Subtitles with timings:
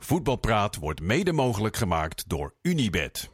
[0.00, 3.28] Voetbalpraat wordt mede mogelijk gemaakt door Unibed.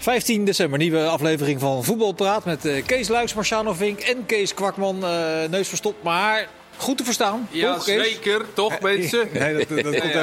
[0.00, 2.44] ...15 december, nieuwe aflevering van Voetbalpraat...
[2.44, 5.04] met eh, Kees Luiks, Marciano Vink en Kees Kwakman.
[5.04, 7.48] eh neus verstopt, maar goed te verstaan.
[7.50, 8.44] Ja, toch, zeker.
[8.54, 9.28] Toch, mensen?
[9.32, 10.14] Nee, dat, dat, komt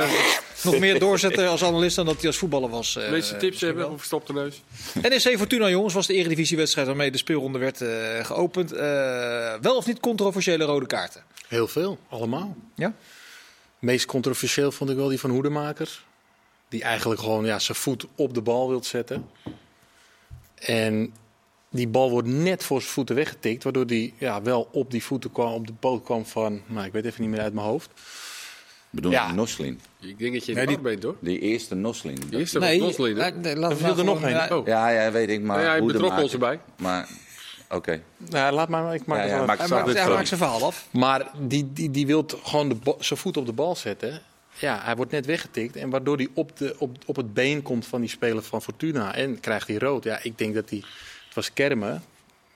[0.63, 2.95] nog meer doorzetten als analist dan dat hij als voetballer was.
[2.95, 4.61] eh, De meeste tips hebben of verstopte neus.
[5.01, 8.71] NEC Fortuna, jongens, was de eredivisiewedstrijd waarmee de speelronde werd eh, geopend.
[8.71, 8.79] Eh,
[9.61, 11.23] wel of niet controversiële rode kaarten?
[11.47, 12.55] Heel veel, allemaal.
[12.75, 12.93] Ja?
[13.79, 16.03] Meest controversieel vond ik wel die van Hoedemaker.
[16.69, 19.29] Die eigenlijk gewoon ja, zijn voet op de bal wilt zetten.
[20.55, 21.13] En
[21.71, 23.63] die bal wordt net voor zijn voeten weggetikt.
[23.63, 26.61] Waardoor die ja, wel op die voeten kwam, op de poot kwam van...
[26.65, 27.89] Nou, ik weet even niet meer uit mijn hoofd.
[28.89, 29.27] bedoel Ja.
[29.27, 29.79] je Noslin?
[29.99, 31.15] Ik denk dat je Nee, het die- pak bent, hoor.
[31.19, 32.17] Die eerste Noslin.
[32.29, 33.31] De eerste nee, Noslin, hè?
[33.31, 34.29] nee, we viel er nog een.
[34.29, 34.67] ja, Oh.
[34.67, 36.59] Ja, ja, weet ik, maar Ja, hij betrok ons erbij.
[36.77, 37.07] Maar,
[37.69, 38.01] oké.
[38.17, 40.87] Nou, laat maar, ik maak Ja, het wel Hij maakt, hij maakt zijn verhaal af.
[40.91, 44.21] Maar die, die, die wil gewoon de zijn voet op de bal zetten.
[44.59, 45.75] Ja, hij wordt net weggetikt.
[45.75, 49.15] En waardoor hij op, de, op, op het been komt van die speler van Fortuna.
[49.15, 50.03] En krijgt hij rood.
[50.03, 50.83] Ja, ik denk dat hij...
[51.31, 52.03] Het was Kermen.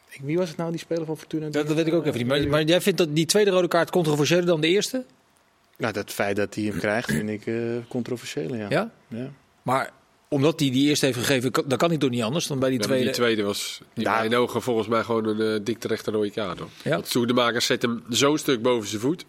[0.09, 1.49] Ik, wie was het nou, die speler van Fortuna?
[1.49, 2.27] Dat, dat weet ik ook even niet.
[2.27, 5.03] Maar, maar jij vindt dat die tweede rode kaart controversiëler dan de eerste?
[5.77, 7.55] Nou, dat feit dat hij hem krijgt vind ik eh
[7.87, 8.65] controversieel, ja.
[8.69, 8.91] Ja?
[9.07, 9.29] Ja.
[9.61, 9.91] Maar
[10.27, 12.69] omdat hij die eerste heeft gegeven, kan- dan kan hij toch niet anders dan bij
[12.69, 13.03] die Ja, tweede.
[13.05, 14.19] die tweede was in Ja.
[14.19, 16.59] mijn ogen volgens mij gewoon een uh, dik terechte rode kaart.
[16.59, 16.69] Hoor.
[16.83, 17.01] Ja.
[17.41, 19.25] Want zet hem zo'n stuk boven zijn voet.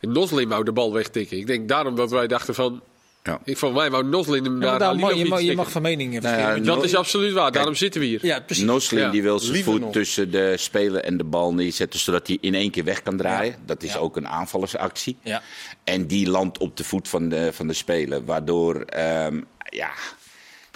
[0.00, 1.36] En Noslin wou de bal wegtikken.
[1.38, 2.82] Ik denk daarom dat wij dachten van...
[3.22, 3.40] Ja.
[3.44, 6.22] Ik van mij wou Noslin hem Ja, mag- je, mag, je mag van mening Nou
[6.22, 6.56] verschillen.
[6.58, 7.52] ja, Dat No- is absoluut waar.
[7.52, 8.26] Daarom zitten we hier.
[8.26, 8.64] Ja, precies.
[8.64, 9.10] Noslin Ja.
[9.10, 9.92] die wil zijn voet nog.
[9.92, 13.54] tussen de speler en de bal neerzetten, zodat hij in één keer weg kan draaien.
[13.66, 13.98] Dat is Ja.
[13.98, 15.16] ook een aanvallersactie.
[15.22, 15.42] Ja.
[15.84, 18.24] En die landt op de voet van de, van de speler.
[18.24, 19.90] Waardoor ehm, ja,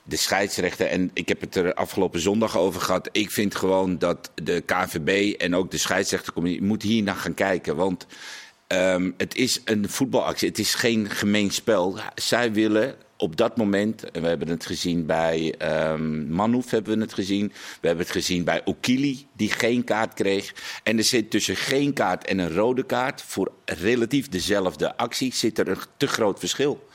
[0.05, 3.09] de scheidsrechter, en ik heb het er afgelopen zondag over gehad.
[3.13, 7.77] Ik vind gewoon dat de KNVB en ook de scheidsrechtercommissie moet hier naar gaan kijken.
[7.77, 8.07] Want
[8.67, 11.99] ehm, het is een voetbalactie, het is geen gemeen spel.
[12.15, 15.55] Zij willen op dat moment, en we hebben het gezien bij
[16.29, 17.53] Manhoef, hebben we het gezien.
[17.81, 20.55] We hebben het gezien bij Okili, die geen kaart kreeg.
[20.83, 25.59] En er zit tussen geen kaart en een rode kaart, voor relatief dezelfde actie, zit
[25.59, 26.89] er een te groot verschil.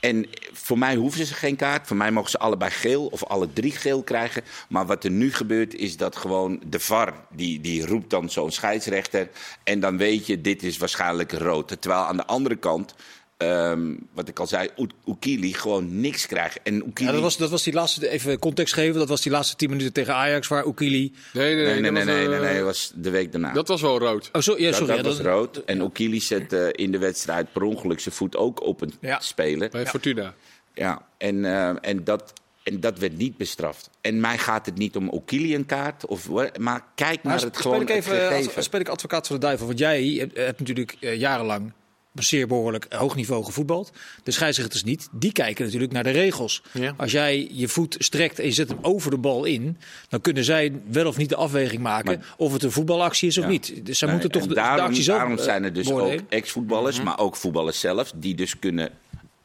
[0.00, 1.86] En voor mij hoeven ze geen kaart.
[1.86, 4.42] Voor mij mogen ze allebei geel of alle drie geel krijgen.
[4.68, 8.50] Maar wat er nu gebeurt is dat gewoon de VAR, die, die roept dan zo'n
[8.50, 9.30] scheidsrechter.
[9.64, 11.76] En dan weet je, dit is waarschijnlijk rood.
[11.80, 12.94] Terwijl aan de andere kant,
[13.36, 16.58] ehm, wat ik al zei, Oek- Oekili gewoon niks krijgt.
[16.62, 17.06] En Oekili...
[17.08, 19.68] Ja, dat, was, dat was die laatste, even context geven, dat was die laatste 10
[19.70, 21.12] minuten tegen Ajax waar Oekili...
[21.32, 23.32] Nee, nee, Nee, nee, nee, dat nee, was, nee, eh, nee, dat was de week
[23.32, 23.52] daarna.
[23.52, 24.28] Dat was wel rood.
[24.32, 24.96] Oh, zo, ja, Dat- sorry.
[24.96, 25.56] dat, ja, was rood.
[25.64, 29.20] En Oekili zette in de wedstrijd per ongeluk zijn voet ook op een Ja.
[29.20, 29.68] speler.
[29.70, 30.34] Bij Fortuna.
[30.74, 32.32] Ja, en, eh, en, dat,
[32.62, 33.90] en dat werd niet bestraft.
[34.00, 37.56] En mij gaat het niet om Okili een kaart, of, maar kijk Maar naar het
[37.56, 39.66] speel gewoon ik even het speel ik advocaat van de duivel.
[39.66, 41.72] Want jij hebt, hebt natuurlijk eh, jarenlang
[42.18, 43.92] op zeer behoorlijk hoog niveau gevoetbald.
[44.22, 45.08] De scheidsrechters niet.
[45.12, 46.62] Die kijken natuurlijk naar de regels.
[46.72, 46.94] Ja.
[46.96, 49.76] Als jij je voet strekt en je zet hem over de bal in...
[50.08, 52.22] dan kunnen zij wel of niet de afweging maken...
[52.36, 53.50] of het een voetbalactie is of Ja.
[53.50, 53.86] niet.
[53.86, 55.90] Dus zij Nee, moeten toch de, daarom, de actie zelf Daarom eh, zijn er dus
[55.90, 58.90] ook ex-voetballers, maar ook voetballers zelf, die dus kunnen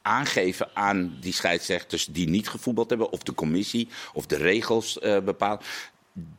[0.02, 5.20] aangeven aan die scheidsrechters die niet gevoetbald hebben, of de commissie, of de regels eh
[5.20, 5.60] bepalen.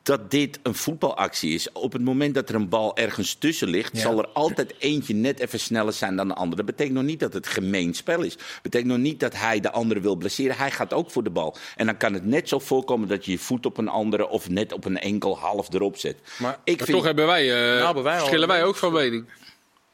[0.02, 1.72] Dat dit een voetbalactie is.
[1.72, 4.00] Op het moment dat er een bal ergens tussen ligt, Ja.
[4.02, 6.56] zal er altijd eentje net even sneller zijn dan de andere.
[6.56, 8.36] Dat betekent nog niet dat het gemeen spel is.
[8.36, 10.56] Dat betekent nog niet dat hij de andere wil blesseren.
[10.56, 11.56] Hij gaat ook voor de bal.
[11.76, 14.48] En dan kan het net zo voorkomen dat je je voet op een andere of
[14.48, 16.16] net op een enkel half erop zet.
[16.38, 16.96] Maar- ik Maar vind...
[16.98, 19.24] toch hebben wij, eh, hebben wij al- verschillen wij ook van mening.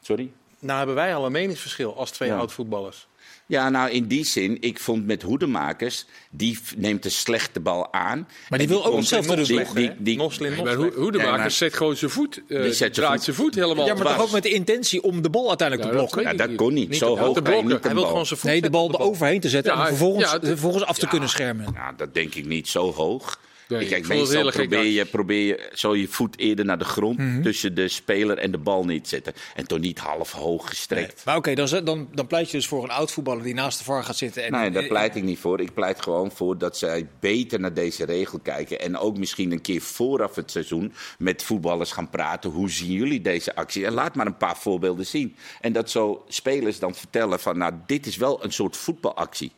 [0.03, 0.31] Sorry?
[0.59, 2.37] Nou hebben wij al een meningsverschil als twee Ja.
[2.39, 3.07] oud-voetballers.
[3.49, 8.29] Ja, nou in die zin, ik vond met Hoedemakers, die neemt een slechte bal aan.
[8.49, 10.95] Maar die wil ook hetzelfde doen, die, die, die, nog slim, nog Maar slecht.
[10.95, 12.37] hoe, hoe de Ja, maker maar- zet gewoon zijn voet.
[12.37, 13.25] eh, Die zet zijn draait voet.
[13.25, 15.95] zijn voet helemaal Ja, maar toch ook met de intentie om de bal uiteindelijk Ja,
[15.95, 16.23] te blokken.
[16.37, 16.89] ja, dat kon niet.
[16.89, 17.35] Niet Zo te hoog
[17.83, 20.25] Hij wil gewoon zijn voet Nee, de bal de eroverheen te zetten Ja, en vervolgens,
[20.25, 21.11] ja, het- vervolgens af te Ja.
[21.11, 21.67] kunnen schermen.
[21.75, 23.39] Ja, dat denk ik niet zo hoog.
[23.69, 27.19] Nee, ik Kijk, meestal probeer je, probeer je zo je voet eerder naar de grond
[27.19, 27.43] Mhm.
[27.43, 29.33] tussen de speler en de bal niet te zetten.
[29.55, 31.25] En toch niet half hoog gestrekt.
[31.25, 33.85] Maar oké, dan, dan, dan pleit je dus voor een oud voetballer die naast de
[33.85, 34.45] VAR gaat zitten.
[34.45, 35.61] En, Nee, daar eh, pleit ik niet voor.
[35.61, 38.81] Ik pleit gewoon voor dat zij beter naar deze regel kijken.
[38.81, 42.51] En ook misschien een keer vooraf het seizoen met voetballers gaan praten.
[42.51, 43.87] Hoe zien jullie deze actie?
[43.87, 45.37] En laat maar een paar voorbeelden zien.
[45.61, 49.53] En dat zo spelers dan vertellen van, nou, dit is wel een soort voetbalactie.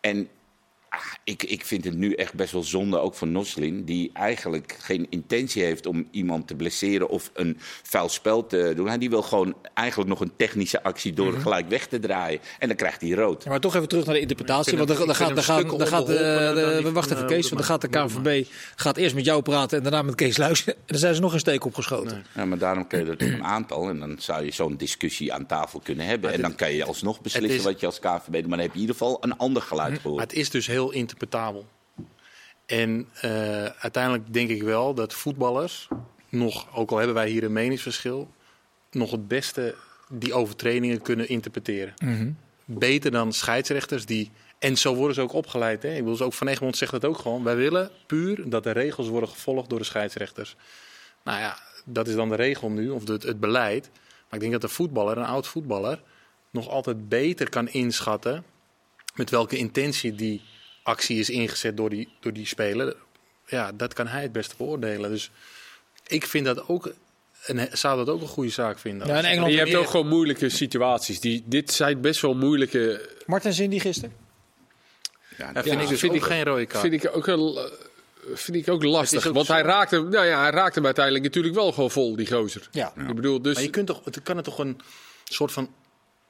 [0.00, 0.28] En
[0.96, 3.84] ah, ik, ik vind het nu echt best wel zonde, ook van Noslin.
[3.84, 8.86] Die eigenlijk geen intentie heeft om iemand te blesseren of een vuil spel te doen.
[8.88, 11.40] Hij die wil gewoon eigenlijk nog een technische actie door Mhm.
[11.40, 12.40] gelijk weg te draaien.
[12.58, 13.42] En dan krijgt hij rood.
[13.44, 14.76] Ja, maar toch even terug naar de interpretatie.
[14.76, 17.16] Want dan, gaat, dan gaat, dan gaat stukken de, onbeholpener dan de, die wacht van,
[17.16, 17.88] even eh, Kees, want dan gaat de.
[17.88, 18.46] KNVB
[18.76, 20.74] gaat eerst met jou praten en daarna met Kees luisteren.
[20.74, 22.24] En dan zijn ze nog een steek opgeschoten.
[22.34, 23.88] Ja, maar daarom kun je er toch een aantal.
[23.88, 26.32] En dan zou je zo'n discussie aan tafel kunnen hebben.
[26.32, 28.32] En dan kan je alsnog beslissen is- wat je als KVB doet.
[28.32, 30.20] Maar dan heb je in ieder geval een ander geluid Maar gehoord.
[30.22, 31.66] het is dus heel interpretabel.
[32.66, 35.88] En eh, uiteindelijk denk ik wel dat voetballers,
[36.28, 38.30] nog, ook al hebben wij hier een meningsverschil,
[38.90, 39.74] nog het beste
[40.08, 41.94] die overtredingen kunnen interpreteren.
[42.64, 44.30] Beter dan scheidsrechters die.
[44.58, 45.82] En zo worden ze ook opgeleid.
[45.82, 45.94] Hè?
[45.94, 47.44] Ik bedoel, ook Van Egmond zegt dat ook gewoon.
[47.44, 50.56] Wij willen puur dat de regels worden gevolgd door de scheidsrechters.
[51.22, 53.90] Nou ja, dat is dan de regel nu, of het, het beleid.
[53.92, 56.02] Maar ik denk dat de voetballer, een oud voetballer,
[56.50, 58.44] nog altijd beter kan inschatten
[59.14, 60.42] met welke intentie die
[60.84, 62.96] actie is ingezet door die, door die speler.
[63.46, 65.10] Ja, dat kan hij het beste beoordelen.
[65.10, 65.30] Dus
[66.06, 66.92] ik vind dat ook,
[67.46, 69.06] een, zou dat ook een goede zaak vinden.
[69.06, 71.20] Ja, in En Engeland je hebt ook gewoon moeilijke situaties.
[71.20, 73.08] Die, dit zijn best wel moeilijke.
[73.26, 74.12] Martens in die gisteren.
[75.38, 76.80] Ja, Ja, vind Ja, ik dus vind ook ik- geen rode kaart.
[76.88, 77.64] Vind ik ook, eh,
[78.34, 79.26] vind ik ook lastig.
[79.26, 82.16] Ook want zo- hij raakte, nou ja, hij raakte hem uiteindelijk natuurlijk wel gewoon vol,
[82.16, 82.68] die gozer.
[82.70, 82.92] Ja.
[83.08, 83.54] Ik bedoel, dus.
[83.54, 84.80] Maar je kunt toch, het kan het toch een
[85.24, 85.68] soort van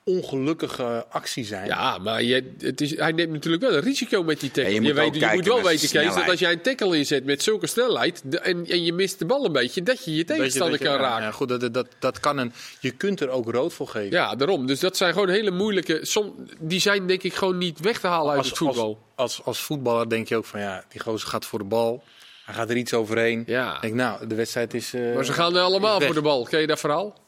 [0.05, 1.67] ongelukkige actie zijn?
[1.67, 4.69] Ja, maar je, het is, hij neemt natuurlijk wel een risico met die tackle.
[4.71, 7.25] Je je moet weet, je moet wel weten, Kees, dat als jij een tackle inzet
[7.25, 10.25] met zulke snelheid de- en, en je mist de bal een beetje, dat je je
[10.25, 11.23] tegenstander kan raken.
[11.25, 14.11] Ja, goed, dat, dat, dat kan een, je kunt er ook rood voor geven.
[14.11, 14.67] Ja, daarom.
[14.67, 15.99] Dus dat zijn gewoon hele moeilijke.
[16.03, 18.99] Som, die zijn denk ik gewoon niet weg te halen uit als, het voetbal.
[19.15, 22.03] Als, als, als voetballer denk je ook van ja, die gozer gaat voor de bal.
[22.45, 23.43] Hij gaat er iets overheen.
[23.47, 23.81] Ja.
[23.81, 24.95] Denk, nou, de wedstrijd is.
[24.95, 26.45] eh, maar ze gaan er allemaal voor de bal.
[26.45, 27.23] Ken je dat verhaal?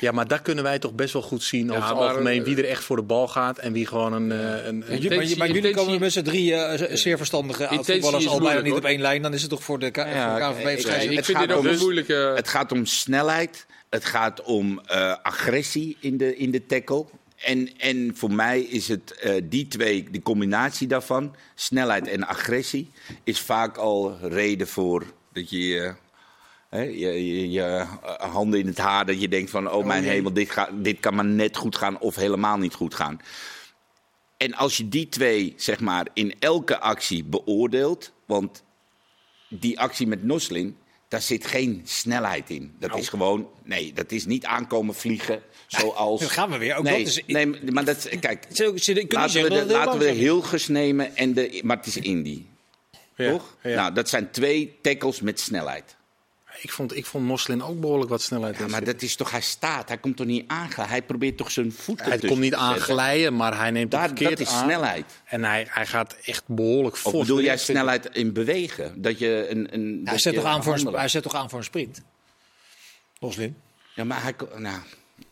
[0.00, 2.56] Ja, maar daar kunnen wij toch best wel goed zien over Ja, algemeen eh, wie
[2.56, 4.32] er echt voor de bal gaat en wie gewoon een.
[4.32, 8.60] eh, een, een- Maar, jullie komen met z'n drie eh, zeer verstandige oud-voetballers al bijna
[8.60, 9.22] niet op één lijn.
[9.22, 11.04] Dan is het toch voor de, K- Ja, voor de KNVB ik- vrij.
[11.04, 12.32] ik- vind gaat dit ook om- een moeilijke.
[12.36, 13.66] Het gaat om snelheid.
[13.90, 17.04] Het gaat om eh, agressie in de, in de tackle.
[17.36, 22.90] En, en voor mij is het eh, die twee, de combinatie daarvan, snelheid en agressie,
[23.24, 25.92] is vaak al reden voor dat je
[26.68, 30.04] hè, je, je, je eh, handen in het haar, dat je denkt van, oh mijn
[30.04, 33.20] hemel, dit, dit kan maar net goed gaan of helemaal niet goed gaan.
[34.36, 38.62] En als je die twee, zeg maar, in elke actie beoordeelt, want
[39.48, 40.76] die actie met Noslin,
[41.08, 42.74] daar zit geen snelheid in.
[42.78, 46.20] Dat is gewoon, nee, dat is niet aankomen vliegen zoals.
[46.20, 46.76] Dan gaan we weer.
[46.76, 48.46] Ook nee, dat is- nee, maar dat, kijk,
[49.06, 50.10] kunnen laten we de, laten we de.
[50.10, 52.44] Hilgers nemen en de, maar het is Indy,
[53.16, 53.56] ja, toch?
[53.62, 53.74] ja.
[53.74, 55.95] Nou, dat zijn twee tackles met snelheid.
[56.60, 59.40] Ik, vond, ik vond Moslin ook behoorlijk wat snelheid Ja, maar dat is toch, hij
[59.40, 60.88] staat, hij komt toch niet aanglijden.
[60.88, 64.38] Hij probeert toch zijn voeten Hij komt niet aanglijden, maar hij neemt het Daar, verkeerd
[64.38, 64.64] dat is aan.
[64.64, 65.04] snelheid.
[65.24, 67.18] En hij, hij gaat echt behoorlijk Of fors.
[67.18, 69.02] bedoel jij snelheid in bewegen?
[69.02, 71.34] Dat je een, een Hij dat zet, je toch aan voor een, hij zet toch
[71.34, 72.02] aan voor een sprint?
[73.18, 73.56] Loslin.
[73.94, 74.80] Ja, maar hij, nou,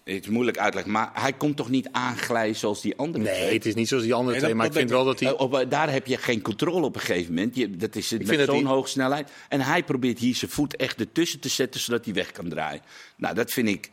[0.04, 3.52] het is moeilijk uitleggen, maar hij komt toch niet aanglijden zoals die andere Nee, twee?
[3.54, 4.54] het is niet zoals die andere Nee, twee.
[4.54, 5.32] Maar ik vind wel dat hij...
[5.38, 7.56] Op, daar heb je geen controle op een gegeven moment.
[7.56, 9.30] Je, dat is het met zo'n hoge snelheid.
[9.48, 12.82] En hij probeert hier zijn voet echt ertussen te zetten, zodat hij weg kan draaien.
[13.16, 13.90] Nou, dat vind ik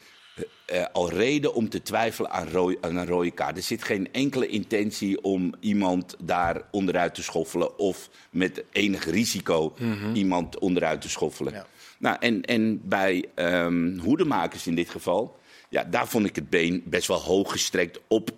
[0.65, 3.57] eh, eh, al reden om te twijfelen aan, rooi- aan een rode kaart.
[3.57, 7.79] Er zit geen enkele intentie om iemand daar onderuit te schoffelen...
[7.79, 9.75] of met enig risico
[10.13, 11.53] iemand onderuit te schoffelen.
[11.53, 11.65] Ja.
[12.01, 15.39] Nou, en, en bij ehm, hoedemakers in dit geval...
[15.69, 18.29] Ja, daar vond ik het been best wel hoog gestrekt op...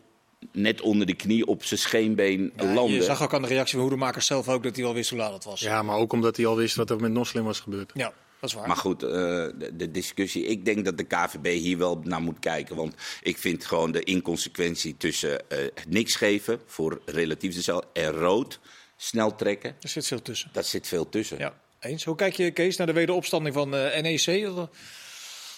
[0.51, 2.95] Net onder de knie op zijn scheenbeen Ja, landen.
[2.95, 5.19] je zag ook aan de reactie van Hoedemakers zelf ook dat hij al wist hoe
[5.19, 5.60] laat het was.
[5.60, 7.91] Ja, maar ook omdat hij al wist wat er met Noslin was gebeurd.
[7.93, 8.67] Ja, dat is waar.
[8.67, 10.46] Maar goed, eh, de, de discussie.
[10.46, 12.75] Ik denk dat de KVB hier wel naar moet kijken.
[12.75, 18.60] Want ik vind gewoon de inconsequentie tussen eh, niks geven voor relatief dezelfde en rood,
[18.98, 19.75] snel trekken.
[19.82, 20.50] Er zit veel tussen.
[20.51, 21.38] Dat zit veel tussen.
[21.38, 22.03] Ja, eens.
[22.03, 24.47] Hoe kijk je, Kees, naar de wederopstanding van eh, NEC?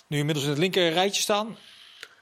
[0.08, 1.58] Nu inmiddels in het linker rijtje staan.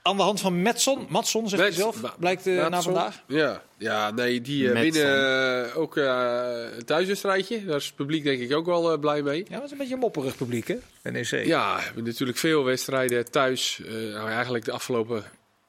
[0.03, 3.23] Aan de hand van Metson, Matson zegt hij zelf, blijkt eh, na vandaag.
[3.27, 7.65] Ja, ja nee, die eh, winnen eh, ook eh een thuiswedstrijdje.
[7.65, 9.45] Daar is het publiek denk ik ook wel eh, blij mee.
[9.49, 10.77] Ja, dat is een beetje een mopperig publiek, hè?
[11.11, 11.45] NEC.
[11.45, 13.81] Ja, we hebben natuurlijk veel wedstrijden thuis.
[14.15, 15.23] eigenlijk de afgelopen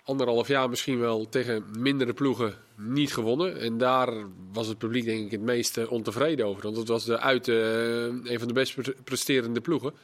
[0.05, 3.61] anderhalf jaar misschien wel tegen mindere ploegen niet gewonnen.
[3.61, 4.13] En daar
[4.53, 6.63] was het publiek denk ik het meest ontevreden over.
[6.63, 9.95] Want het was de uit eh, een van de best pre- presterende ploegen.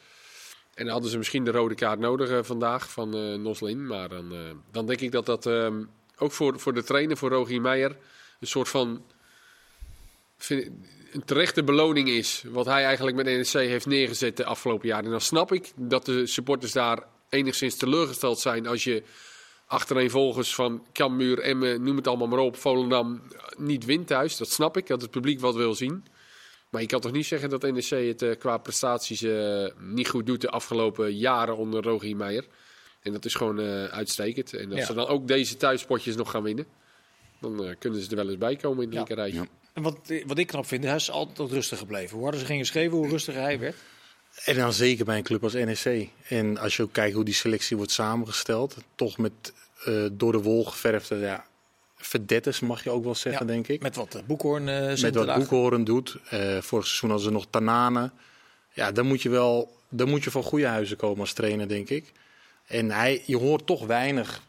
[0.74, 3.86] En dan hadden ze misschien de rode kaart nodig eh, vandaag van eh Noslin.
[3.86, 4.32] Maar dan,
[4.70, 5.74] dan denk ik dat dat eh,
[6.18, 7.96] ook voor, voor de trainer, voor Rogier Meijer,
[8.40, 9.04] een soort van
[10.48, 12.44] een terechte beloning is.
[12.48, 15.04] Wat hij eigenlijk met NEC heeft neergezet de afgelopen jaren.
[15.04, 19.02] En dan snap ik dat de supporters daar enigszins teleurgesteld zijn als je
[19.70, 23.22] achtereenvolgens van Cambuur, Emmen, noem het allemaal maar op, Volendam
[23.56, 24.36] niet wint thuis.
[24.36, 26.04] Dat snap ik, dat het publiek wat wil zien.
[26.70, 30.26] Maar je kan toch niet zeggen dat NEC het eh, qua prestaties eh, niet goed
[30.26, 32.44] doet de afgelopen jaren onder Rogier Meijer.
[33.02, 34.54] En dat is gewoon eh, uitstekend.
[34.54, 34.86] En als Ja.
[34.86, 36.66] ze dan ook deze thuispotjes nog gaan winnen,
[37.40, 38.96] dan eh, kunnen ze er wel eens bij komen in het Ja.
[38.98, 39.40] linkerrijtje.
[39.40, 39.46] Ja.
[39.72, 42.12] En wat, wat ik knap vind, hij is altijd rustig gebleven.
[42.14, 43.76] Hoe harder ze gingen schreeuwen, hoe rustiger hij werd.
[44.44, 46.08] En dan zeker bij een club als NEC.
[46.28, 49.52] En als je ook kijkt hoe die selectie wordt samengesteld, toch met
[49.84, 51.44] eh, door de wol geverfde ja,
[51.96, 53.82] verdetters, mag je ook wel zeggen, Ja, denk ik.
[53.82, 55.34] Met wat eh, Boekhoorn eh Met wat.
[55.34, 56.16] Boekhoorn doet.
[56.28, 58.10] Eh vorig seizoen hadden ze nog Tanane.
[58.72, 61.88] Ja, dan moet je wel dan moet je van goede huizen komen als trainer, denk
[61.88, 62.12] ik.
[62.66, 64.42] En hij, je hoort toch weinig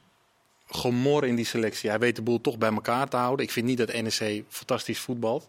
[0.67, 1.89] gemor in die selectie.
[1.89, 3.45] Hij weet de boel toch bij elkaar te houden.
[3.45, 5.48] Ik vind niet dat NEC fantastisch voetbalt.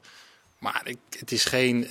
[0.58, 1.86] Maar ik, het is geen...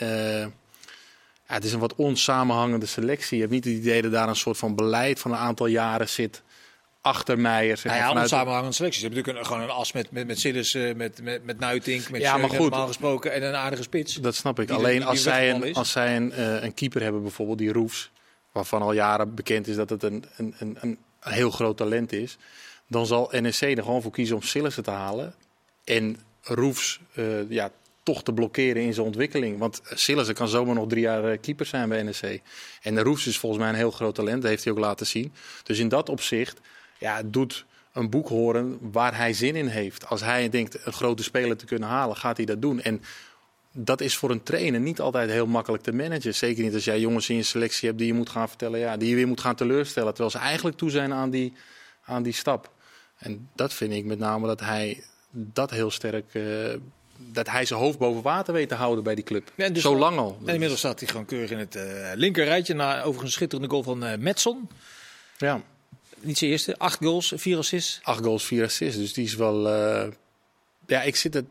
[1.52, 3.36] ja, het is een wat onsamenhangende selectie.
[3.36, 6.10] Je hebt niet het idee dat daar een soort van beleid van een aantal jaren
[6.10, 6.42] zit
[7.02, 7.78] achter Meijer.
[7.78, 9.02] zeg Nou ja, vanuit- onsamenhangende selecties.
[9.02, 11.60] Je hebt natuurlijk een, gewoon een as met, met, met Sillis, eh, met, met, met
[11.60, 12.58] Nuitink, met Ja, maar goed.
[12.60, 13.34] normaal gesproken.
[13.34, 14.14] En een aardige spits.
[14.16, 14.68] Dat snap ik.
[14.68, 17.72] Die- Alleen die- als zij, een, als zij een, eh, een keeper hebben, bijvoorbeeld die
[17.72, 18.12] Roefs,
[18.52, 22.38] waarvan al jaren bekend is dat het een, een, een, een heel groot talent is,
[22.88, 25.34] dan zal NEC er gewoon voor kiezen om Sillissen te halen.
[25.84, 27.70] En Roefs eh, ja,
[28.04, 29.58] toch te blokkeren in zijn ontwikkeling.
[29.58, 32.42] Want Sillissen kan zomaar nog drie jaar eh, keeper zijn bij NEC.
[32.82, 35.06] En de Roefs is volgens mij een heel groot talent, dat heeft hij ook laten
[35.06, 35.34] zien.
[35.64, 36.60] Dus in dat opzicht
[36.98, 40.08] ja, doet een boek horen waar hij zin in heeft.
[40.08, 42.82] Als hij denkt een grote speler te kunnen halen, gaat hij dat doen.
[42.82, 43.02] En
[43.74, 46.36] dat is voor een trainer niet altijd heel makkelijk te managen.
[46.36, 48.98] Zeker niet als jij jongens in je selectie hebt die je moet gaan vertellen, ja,
[48.98, 50.10] die je weer moet gaan teleurstellen.
[50.10, 51.54] Terwijl ze eigenlijk toe zijn aan die,
[52.06, 52.72] aan die stap.
[53.18, 56.34] En dat vind ik met name dat hij dat heel sterk.
[56.34, 56.44] eh,
[57.32, 59.52] dat hij zijn hoofd boven water weet te houden bij die club.
[59.56, 60.38] Ja, dus Zo lang al.
[60.46, 62.74] En inmiddels staat hij gewoon keurig in het eh linker rijtje.
[62.74, 64.70] Na overigens een schitterende goal van eh Metson.
[65.38, 65.62] Ja,
[66.20, 66.78] Niet zijn eerste.
[66.78, 68.00] Acht goals, vier assists.
[68.04, 68.98] acht goals, vier assists.
[69.00, 69.70] Dus die is wel.
[69.70, 70.08] eh,
[70.88, 71.46] ja, ik zit het.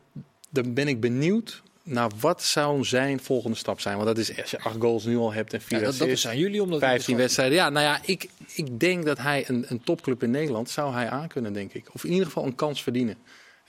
[0.50, 3.94] Dan ben ik benieuwd naar wat zou zijn volgende stap zijn.
[3.94, 6.02] Want dat is als je acht goals nu al hebt en vier Ja, dat, dat
[6.02, 6.24] assists.
[6.24, 6.62] is aan jullie.
[6.62, 7.56] Omdat 15 wedstrijden.
[7.56, 11.08] Ja, nou ja, ik, ik denk dat hij een, een topclub in Nederland zou hij
[11.08, 11.86] aankunnen, denk ik.
[11.92, 13.16] Of in ieder geval een kans verdienen.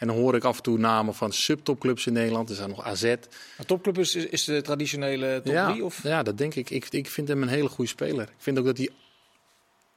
[0.01, 2.49] En dan hoor ik af en toe namen van subtopclubs in Nederland.
[2.49, 3.03] Er zijn nog AZ.
[3.03, 5.85] Een topclub is, is de traditionele top ja, 3?
[5.85, 6.03] Of?
[6.03, 6.69] ja, dat denk ik.
[6.69, 6.87] ik.
[6.89, 8.23] Ik vind hem een hele goede speler.
[8.23, 8.89] Ik vind ook dat hij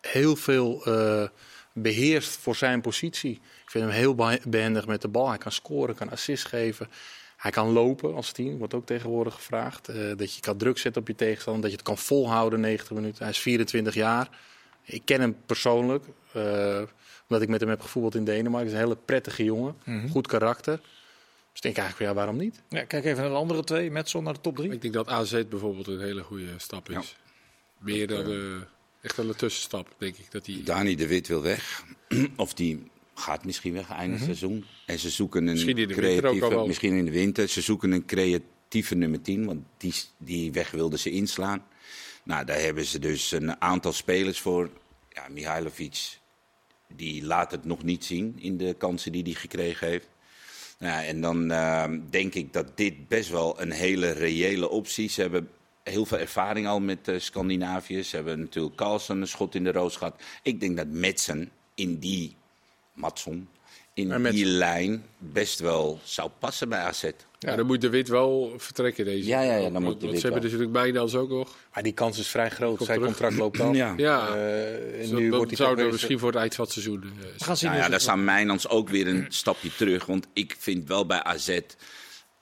[0.00, 1.28] heel veel eh,
[1.73, 3.32] beheerst voor zijn positie.
[3.32, 5.28] Ik vind hem heel behe- behendig met de bal.
[5.28, 6.88] Hij kan scoren, kan assist geven.
[7.37, 9.88] Hij kan lopen als team, wordt ook tegenwoordig gevraagd.
[9.88, 12.90] Eh, dat je kan druk zetten op je tegenstander, dat je het kan volhouden 90
[12.90, 13.23] minuten.
[13.23, 14.28] Hij is 24 jaar.
[14.82, 16.82] Ik ken hem persoonlijk, eh,
[17.34, 18.58] omdat ik met hem heb gevoetbald in Denemarken.
[18.58, 20.08] Hij is een hele prettige jongen, Mhm.
[20.08, 20.76] goed karakter.
[20.76, 22.62] Dus ik denk eigenlijk, van, ja, waarom niet?
[22.68, 23.90] Ja, kijk even naar de andere twee.
[23.90, 24.70] Metson naar de top 3.
[24.70, 26.94] Ik denk dat AZ bijvoorbeeld een hele goede stap is.
[26.94, 27.02] Ja.
[27.78, 28.64] Meer dan
[29.00, 30.30] echt wel een tussenstap, denk ik.
[30.30, 31.84] Dat die, Dani de Wit wil weg.
[32.36, 34.64] of die gaat misschien weg eind seizoen.
[34.86, 37.48] En ze zoeken een Misschien creatieve, misschien in de winter.
[37.48, 41.64] Ze zoeken een creatieve nummer 10, want die, die weg wilden ze inslaan.
[42.24, 44.70] Nou, daar hebben ze dus een aantal spelers voor.
[45.08, 46.18] Ja, Mihailovic,
[46.96, 50.08] die laat het nog niet zien in de kansen die hij gekregen heeft.
[50.78, 55.14] Nou, en dan eh, denk ik dat dit best wel een hele reële optie is.
[55.14, 55.48] Ze hebben
[55.82, 58.02] heel veel ervaring al met eh Scandinavië.
[58.02, 60.22] Ze hebben natuurlijk Carlsen een schot in de roos gehad.
[60.42, 62.36] Ik denk dat Metsen in die,
[62.92, 63.48] Matson,
[63.94, 67.04] in die lijn best wel zou passen bij AZ.
[67.38, 67.56] ja.
[67.56, 69.28] dan moet de Wit wel vertrekken deze.
[69.28, 71.54] Ja, ja, ja, dan moet de Wit ze hebben natuurlijk Mijnans ook nog.
[71.74, 72.76] Maar die kans is vrij groot.
[72.76, 73.14] Komt Zijn terug.
[73.14, 73.74] contract loopt af.
[73.74, 73.94] Ja.
[73.96, 76.72] Ja, Eh, en nu wordt hij zouden we toch misschien voor het eind van het
[76.72, 77.00] seizoen...
[77.00, 77.70] We gaan zien.
[77.70, 80.06] Nou ja, daar staan Mijnans ook weer een stapje terug.
[80.06, 81.58] Want ik vind wel bij AZ,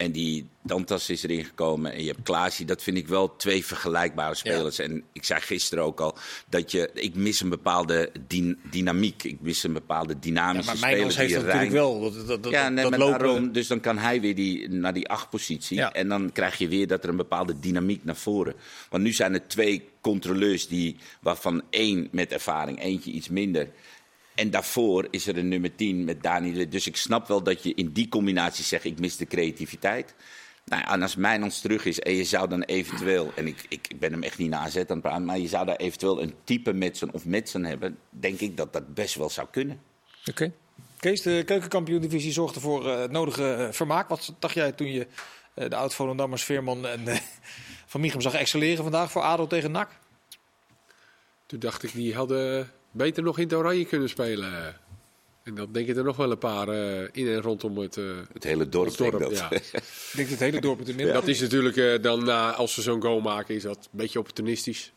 [0.03, 2.67] en die Dantas is erin gekomen en je hebt Klaasie.
[2.67, 4.79] Dat vind ik wel twee vergelijkbare spelers.
[4.79, 6.17] En ik zei gisteren ook al,
[6.49, 9.23] dat je, ik mis een bepaalde dyn- dynamiek.
[9.23, 11.17] Ik mis een bepaalde Ja, dynamische maar speler.
[11.17, 12.01] Heeft dat natuurlijk wel.
[12.01, 13.19] Dat, dat, dat, ja, nee, dat maar lopen.
[13.19, 15.77] daarom, dus dan kan hij weer die, naar die achtpositie.
[15.77, 15.93] Ja.
[15.93, 18.55] En dan krijg je weer dat er een bepaalde dynamiek naar voren.
[18.91, 23.69] Want nu zijn er twee controleurs die, waarvan één met ervaring, eentje iets minder.
[24.43, 26.53] En daarvoor is er een nummer 10 met Dani.
[26.53, 30.15] de- Dus ik snap wel dat je in die combinatie zegt: ik mis de creativiteit.
[30.65, 33.89] Nou ja, en als Mijnans terug is en je zou dan eventueel, en ik, ik
[33.99, 36.35] ben hem echt niet naar AZ aan het praten, maar je zou daar eventueel een
[36.45, 39.81] type Metsen of Metsen hebben, denk ik dat dat best wel zou kunnen.
[40.31, 40.53] Oké.
[40.99, 44.09] Kees, de keukenkampioen-divisie zorgde voor eh, het nodige eh, vermaak.
[44.09, 45.07] Wat dacht jij toen je
[45.55, 47.01] eh, de oud-Volendammers Veerman en
[47.87, 49.91] Van Michem zag excelleren vandaag voor ADO tegen NAC?
[51.47, 54.81] Toen dacht ik, die hadden beter nog in het oranje kunnen spelen.
[55.43, 58.05] En dan denk ik er nog wel een paar eh, in en rondom het, eh,
[58.33, 59.19] Het hele dorp, het dorp.
[59.19, 59.49] denkt dat.
[59.51, 59.79] Ja.
[59.81, 61.19] Ik denk het hele dorp het inmiddels.
[61.19, 64.19] Dat is natuurlijk eh, dan, na als ze zo'n goal maken, is dat een beetje
[64.19, 64.93] opportunistisch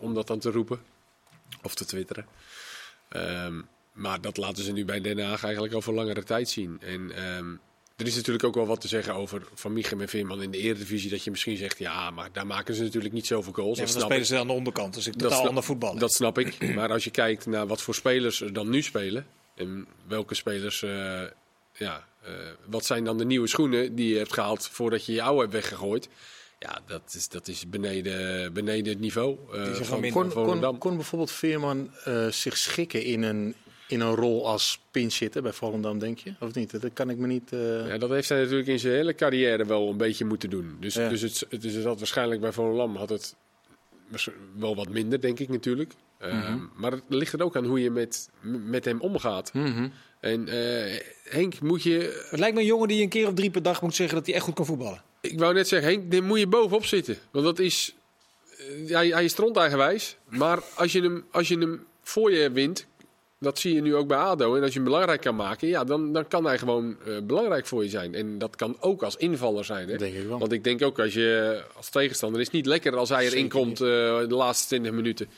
[0.00, 0.80] om dat dan te roepen.
[1.62, 2.26] Of te twitteren.
[3.08, 3.60] Ehm,
[3.92, 6.80] maar dat laten ze nu bij Den Haag eigenlijk al voor langere tijd zien.
[6.80, 7.54] En ehm,
[7.96, 10.58] er is natuurlijk ook wel wat te zeggen over Van Michem en Veerman in de
[10.58, 11.10] Eredivisie.
[11.10, 13.78] Dat je misschien zegt, ja, maar daar maken ze natuurlijk niet zoveel goals.
[13.78, 14.94] Ja, Dat dan spelen ze aan de onderkant.
[14.94, 15.98] Dus ik totaal snap- ander voetballen.
[15.98, 16.56] Dat snap ik.
[16.76, 19.26] Maar als je kijkt naar wat voor spelers er dan nu spelen.
[19.54, 20.82] En welke spelers.
[20.82, 21.22] eh,
[21.72, 22.32] ja, eh,
[22.66, 25.52] wat zijn dan de nieuwe schoenen die je hebt gehaald voordat je je oude hebt
[25.52, 26.08] weggegooid?
[26.58, 29.38] Ja, dat is, dat is beneden, beneden het niveau.
[29.52, 33.54] eh, gewoon van, Kon, kon, kon bijvoorbeeld Veerman eh, zich schikken in een,
[33.88, 36.34] in een rol als pinchitter bij Volendam, denk je?
[36.40, 36.80] Of niet?
[36.80, 37.52] Dat kan ik me niet...
[37.52, 40.76] eh, Ja, dat heeft hij natuurlijk in zijn hele carrière wel een beetje moeten doen.
[40.80, 41.08] Dus, Ja.
[41.08, 43.34] dus het, het, is het had waarschijnlijk bij Volendam had het
[44.56, 45.92] wel wat minder, denk ik natuurlijk.
[46.18, 49.52] Ehm, Maar het ligt er ook aan hoe je met, met hem omgaat.
[49.54, 49.88] mhm.
[50.20, 53.50] En eh, Henk, moet je Het lijkt me een jongen die een keer of drie
[53.50, 55.02] per dag moet zeggen dat hij echt goed kan voetballen.
[55.20, 57.16] Ik wou net zeggen, Henk, daar moet je bovenop zitten.
[57.30, 57.94] Want dat is.
[58.58, 60.16] eh, hij, hij is strontajgenwijs.
[60.28, 62.86] Maar als je, hem, als je hem voor je wint.
[63.38, 64.54] Dat zie je nu ook bij ADO.
[64.56, 65.68] En als je hem belangrijk kan maken.
[65.68, 68.14] Ja, dan, dan kan hij gewoon eh, belangrijk voor je zijn.
[68.14, 69.88] En dat kan ook als invaller zijn.
[69.88, 69.96] Hè?
[69.96, 70.38] Denk ik wel.
[70.38, 72.40] Want ik denk ook als je als tegenstander.
[72.40, 73.86] is het niet lekker als hij erin Zeker komt eh,
[74.28, 75.28] de laatste 20 minuten.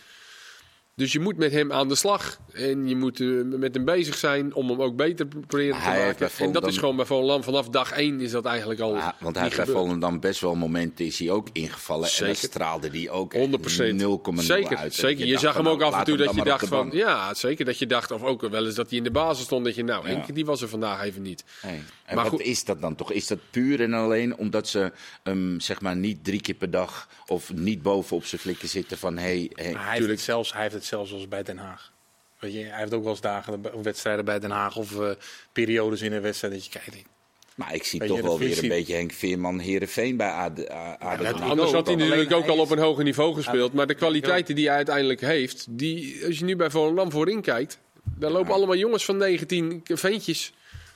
[0.99, 2.39] Dus je moet met hem aan de slag.
[2.53, 6.31] En je moet eh, met hem bezig zijn om hem ook beter proberen te maken.
[6.39, 7.43] En dat is gewoon bij Volendam.
[7.43, 8.95] Vanaf dag 1 is dat eigenlijk al.
[8.95, 9.67] Ja, want hij heeft bij.
[9.67, 12.05] Volendam best wel momenten is hij ook ingevallen.
[12.05, 12.27] En Zeker.
[12.27, 13.39] dan straalde hij ook 100%.
[13.39, 14.95] 0,0 Zeker, uit.
[14.95, 15.27] zeker.
[15.27, 16.91] Je zag hem ook nou, af en toe dat je dan dacht op van...
[16.93, 19.65] Ja, zeker dat je dacht, of ook wel eens dat hij in de basis stond.
[19.65, 20.15] Dat je, nou, Ja.
[20.15, 21.45] Henk, die was er vandaag even niet.
[21.63, 23.13] En Maar wat goed- is dat dan toch?
[23.13, 27.09] Is dat puur en alleen omdat ze hem zeg maar niet drie keer per dag
[27.27, 30.63] of niet bovenop zijn flikken zitten van hey, hey, Maar hij, heeft het zelfs, hij
[30.63, 31.93] heeft het zelfs als bij Den Haag.
[32.39, 35.11] Weet je, hij heeft ook wel eens dagen, wedstrijden bij Den Haag of eh,
[35.53, 37.07] periodes in een wedstrijd dat je kijkt.
[37.55, 40.69] Maar ik zie Weet toch wel weer een beetje Henk Veerman, Herenveen bij AD.
[40.69, 41.41] Haag.
[41.41, 43.73] Anders had hij natuurlijk ook al op een hoger niveau gespeeld.
[43.73, 45.67] Maar de kwaliteiten die hij uiteindelijk heeft...
[45.69, 47.79] Die, als je nu bij Volendam voorin kijkt...
[48.17, 50.53] Daar lopen allemaal jongens van 19 ventjes.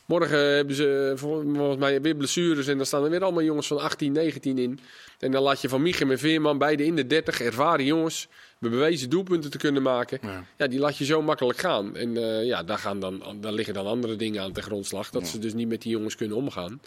[0.07, 2.67] Morgen hebben ze volgens mij weer blessures.
[2.67, 4.81] En dan staan er weer allemaal jongens van 18, 19 in.
[5.19, 8.29] En dan laat je Van Michem en Veerman, beide in de 30, ervaren jongens...
[8.59, 10.19] bewezen doelpunten te kunnen maken.
[10.23, 10.45] Ja.
[10.57, 11.97] Ja, die laat je zo makkelijk gaan.
[11.97, 15.11] En eh, ja, daar, gaan dan, daar liggen dan andere dingen aan ten grondslag.
[15.11, 16.81] Dat ze dus niet met die jongens kunnen omgaan.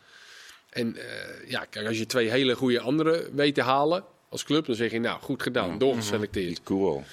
[0.69, 4.65] En eh, ja, kijk, als je twee hele goede anderen weet te halen als club,
[4.65, 6.63] dan zeg je nou, goed gedaan, doorgeselecteerd.
[6.63, 7.03] Cool.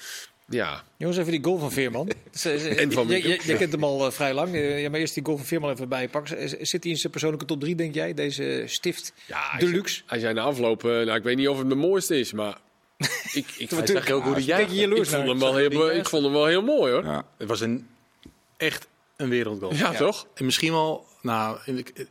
[0.53, 2.09] Ja, Jongens, even die goal van Veerman.
[2.77, 4.53] En van je, je, kent hem al eh, vrij lang.
[4.53, 6.49] Eh, ja, maar eerst die goal van Veerman even bijpakken.
[6.49, 8.13] Zit hij in zijn persoonlijke top 3, denk jij?
[8.13, 9.93] Deze stift ja hij deluxe?
[9.93, 12.33] zei- Hij zei na afloop, eh, nou, ik weet niet of het mijn mooiste is,
[12.33, 12.57] maar
[13.33, 16.45] ik, ik, zag ook hoe die ik, vond hem wel heel, ik vond hem wel
[16.45, 17.03] heel mooi hoor.
[17.03, 17.25] Ja, Ja.
[17.37, 17.87] Het was een,
[18.57, 19.93] echt een wereldgoal.
[19.97, 20.27] toch?
[20.33, 22.07] En misschien wel, nou, ik,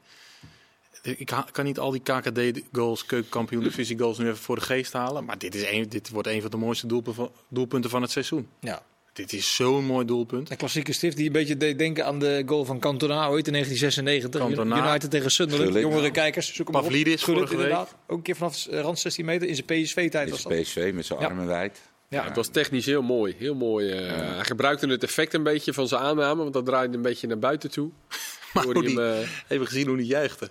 [1.02, 5.24] ik kan niet al die KKD-goals, keukenkampioen, divisie-goals nu even voor de geest halen.
[5.24, 8.10] Maar dit, is een, dit wordt een van de mooiste doelpunten van, doelpunten van het
[8.10, 8.48] seizoen.
[8.60, 8.82] Ja.
[9.12, 10.50] Dit is zo'n mooi doelpunt.
[10.50, 13.52] Een klassieke stift die een beetje deed denken aan de goal van Cantona ooit in
[13.52, 14.40] 1996.
[14.40, 14.88] Cantona.
[14.88, 15.74] United tegen Sunderland.
[15.74, 16.88] Jongere kijkers, zoek hem maar op.
[16.88, 17.50] Pavlidis week.
[17.50, 17.96] inderdaad.
[18.06, 20.60] Ook een keer vanaf eh, rand 16 meter in zijn PSV-tijd was dat.
[20.60, 21.26] PSV met zijn Ja.
[21.26, 21.80] armen wijd.
[22.08, 23.34] Ja, het was technisch heel mooi.
[23.38, 26.96] Heel mooi eh, Hij gebruikte het effect een beetje van zijn aanname, want dat draaide
[26.96, 27.90] een beetje naar buiten toe.
[28.52, 30.50] Maar hem, eh, hebben gezien hoe die juichte.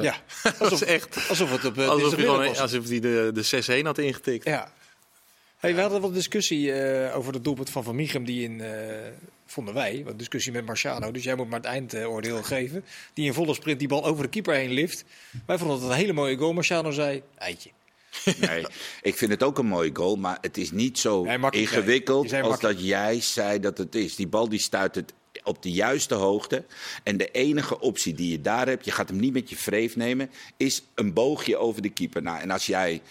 [0.00, 0.16] Ja,
[0.58, 2.58] Dat was echt alsof het op uh, alsof hij, gewoon, was.
[2.58, 4.44] alsof hij de, de 6-1 had ingetikt.
[4.44, 4.72] Ja.
[5.56, 8.96] Hey, we hadden wat discussie eh, over het doelpunt van Van Michem, die in, eh,
[9.46, 13.34] vonden wij, wat discussie met Marciano, dus jij moet maar het eindoordeel geven, die in
[13.34, 15.04] volle sprint die bal over de keeper heen lift.
[15.46, 16.52] Wij vonden het een hele mooie goal.
[16.52, 17.70] Marciano zei, eitje.
[18.40, 18.66] Nee,
[19.02, 21.78] ik vind het ook een mooie goal, maar het is niet zo Nee, makkelijk, nee.
[21.78, 24.16] ingewikkeld als dat jij zei dat het is.
[24.16, 25.12] Die bal die stuit het
[25.44, 26.64] op de juiste hoogte.
[27.02, 29.96] En de enige optie die je daar hebt, je gaat hem niet met je vreef
[29.96, 32.22] nemen, is een boogje over de keeper.
[32.22, 33.02] Nou, en als jij,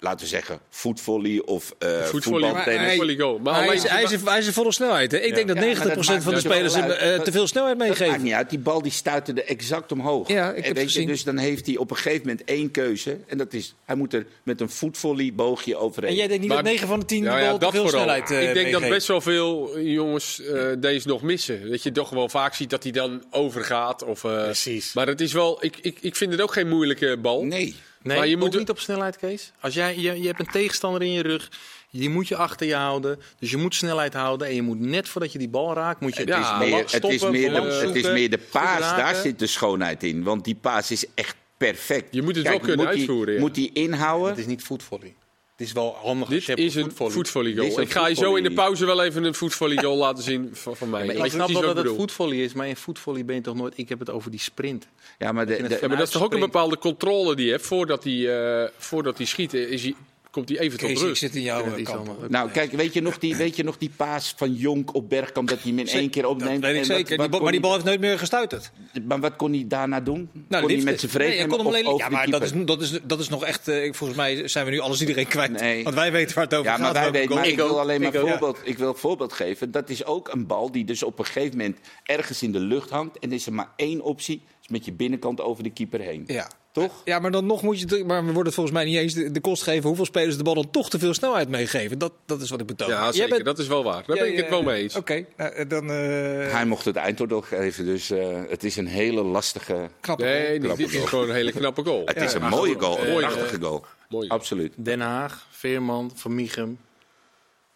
[0.00, 3.16] laten we zeggen, voetvolley of eh Voetvolley, voetbaltennis...
[3.20, 3.38] goal.
[3.38, 5.12] Maar hij, is, hij, is, hij is in volle snelheid.
[5.12, 5.18] Hè?
[5.18, 7.46] Ik denk dat 90% Ja, maar dat maakt van de spelers hem, eh, te veel
[7.46, 8.22] snelheid Dat maakt meegeven.
[8.24, 8.50] niet uit.
[8.50, 10.28] Die bal die stuitte er exact omhoog.
[10.28, 11.02] Ja, ik En heb weet gezien.
[11.02, 13.18] Je, dus dan heeft hij op een gegeven moment één keuze.
[13.26, 16.10] En dat is, hij moet er met een voetvolley boogje overheen.
[16.10, 17.76] En jij denkt niet Maar- dat 9 van de 10 Nou de ja, bal te
[17.76, 18.00] veel vooral.
[18.02, 21.70] snelheid eh Ik denk dat best wel veel jongens eh, deze nog missen.
[21.70, 24.04] Dat je toch wel vaak ziet dat hij dan overgaat.
[24.04, 24.92] Of, eh, Precies.
[24.92, 27.44] Maar het is wel, ik, ik, ik vind het ook geen moeilijke bal.
[27.44, 27.74] Nee.
[28.02, 29.52] Nee, Maar je ook moet- niet op snelheid, Kees.
[29.60, 31.50] Als jij, je, je hebt een tegenstander in je rug,
[31.90, 33.18] die moet je achter je houden.
[33.38, 36.16] Dus je moet snelheid houden en je moet net voordat je die bal raakt, moet
[36.16, 38.30] je Ja, Het is maar meer, lang het stoppen, is meer, de, het is meer
[38.30, 40.22] de paas, daar zit de schoonheid in.
[40.22, 42.14] Want die paas is echt perfect.
[42.14, 43.40] Je moet het wel kunnen moet die- uitvoeren, ja.
[43.40, 44.28] Moet hij inhouden?
[44.28, 45.14] Het is niet voetvolley.
[45.58, 47.54] Het is wel handig als Dit is een voetvolley.
[47.54, 47.76] goal.
[47.76, 50.50] een Ik ga je zo in de pauze wel even een voetvolley goal laten zien
[50.52, 51.06] van, van mij.
[51.06, 53.78] Maar ik snap wel dat het voetvolley is, maar in voetvolley ben je toch nooit...
[53.78, 54.88] Ik heb het over die sprint.
[55.18, 57.50] Ja, maar de, de, Ja, maar dat is toch ook een bepaalde controle die je
[57.50, 59.54] hebt voordat hij, eh, voordat hij schiet.
[59.54, 59.94] Is hij
[60.30, 61.20] komt hij even tot Kees, ik rust.
[61.20, 62.28] zit in jouw Ja, eh, kamp.
[62.28, 65.48] Nou, kijk, weet je, nog die, weet je nog die paas van Jonk op Bergkamp
[65.48, 66.62] dat hij hem in één keer opneemt?
[66.62, 67.08] Dat weet ik En wat- zeker.
[67.16, 68.70] wat Die bal- kon maar die bal heeft nooit meer gestuiterd.
[69.06, 70.30] Maar wat kon hij daarna doen?
[70.32, 72.40] kon hij met zijn vreten Nee, kon hem of alleen- over Ja, de maar dat
[72.40, 72.60] keeper?
[72.60, 73.68] is, dat, is, dat is nog echt...
[73.68, 75.50] eh, volgens mij zijn we nu alles iedereen kwijt.
[75.60, 75.82] Nee.
[75.82, 76.80] Want wij weten waar het over Ja, gaat.
[76.80, 77.40] maar wij welke weten, goal.
[77.40, 79.70] maar ik wil alleen maar Ik voorbeeld, ik wil een voorbeeld geven.
[79.70, 82.90] Dat is ook een bal die dus op een gegeven moment ergens in de lucht
[82.90, 83.18] hangt.
[83.18, 86.24] En er is er maar één optie, is met je binnenkant over de keeper heen.
[86.26, 86.50] Ja.
[86.72, 87.02] Toch?
[87.04, 88.04] Ja, maar dan nog moet je...
[88.06, 89.86] Maar we worden het volgens mij niet eens de, de kost geven...
[89.88, 91.98] hoeveel spelers de bal dan toch te veel snelheid meegeven.
[91.98, 92.88] Dat, dat is wat ik betoon.
[92.88, 93.28] Ja, zeker.
[93.30, 94.02] bent- Dat is wel waar.
[94.06, 94.96] Daar ben ik het wel eh, mee eens.
[94.96, 95.90] Oké, nou, dan...
[95.90, 99.88] eh Hij mocht het eindoordeel geven, dus eh, het is een hele lastige...
[100.00, 100.34] knappe goal.
[100.34, 102.02] Nee, dit is gewoon een hele knappe goal.
[102.04, 103.84] Het is een Ja, mooie goal, eh, een prachtige goal.
[104.08, 104.28] Mooi.
[104.28, 104.72] Absoluut.
[104.76, 106.78] Den Haag, Veerman, Van Michum.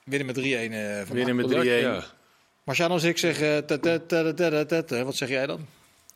[0.04, 1.52] Winnen met 3-1 eh van Winnen met 3-1.
[1.64, 2.04] Ja.
[2.64, 3.40] Marciano, als ik zeg...
[3.40, 5.66] eh, Wat zeg jij dan?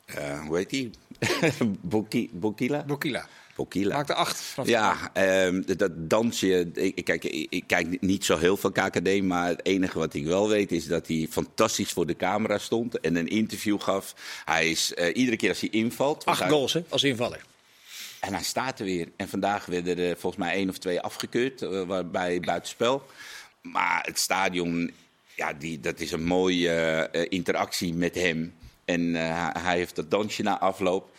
[0.06, 0.90] Eh, hoe heet die?
[1.80, 2.82] Boki- Bokila?
[2.84, 3.28] Bokila.
[3.54, 3.94] Bokila.
[3.94, 4.40] Maakte 8.
[4.40, 6.70] Vanaf Ja, ehm, dat- dansje.
[6.74, 10.48] Ik, kijk, ik, kijk niet zo heel veel KKD, maar het enige wat ik wel
[10.48, 14.14] weet is dat hij fantastisch voor de camera stond en een interview gaf.
[14.44, 16.24] Hij is eh, iedere keer als hij invalt.
[16.24, 17.44] want 8 hij- goals hè, als invaller.
[18.20, 19.08] En hij staat er weer.
[19.16, 23.06] En vandaag werden er volgens mij één of twee afgekeurd, eh, waarbij buitenspel.
[23.62, 24.90] Maar het stadion,
[25.34, 26.70] ja, die, dat is een mooie
[27.12, 28.54] eh, interactie met hem.
[28.86, 31.10] En eh, hij- heeft dat dansje na afloop.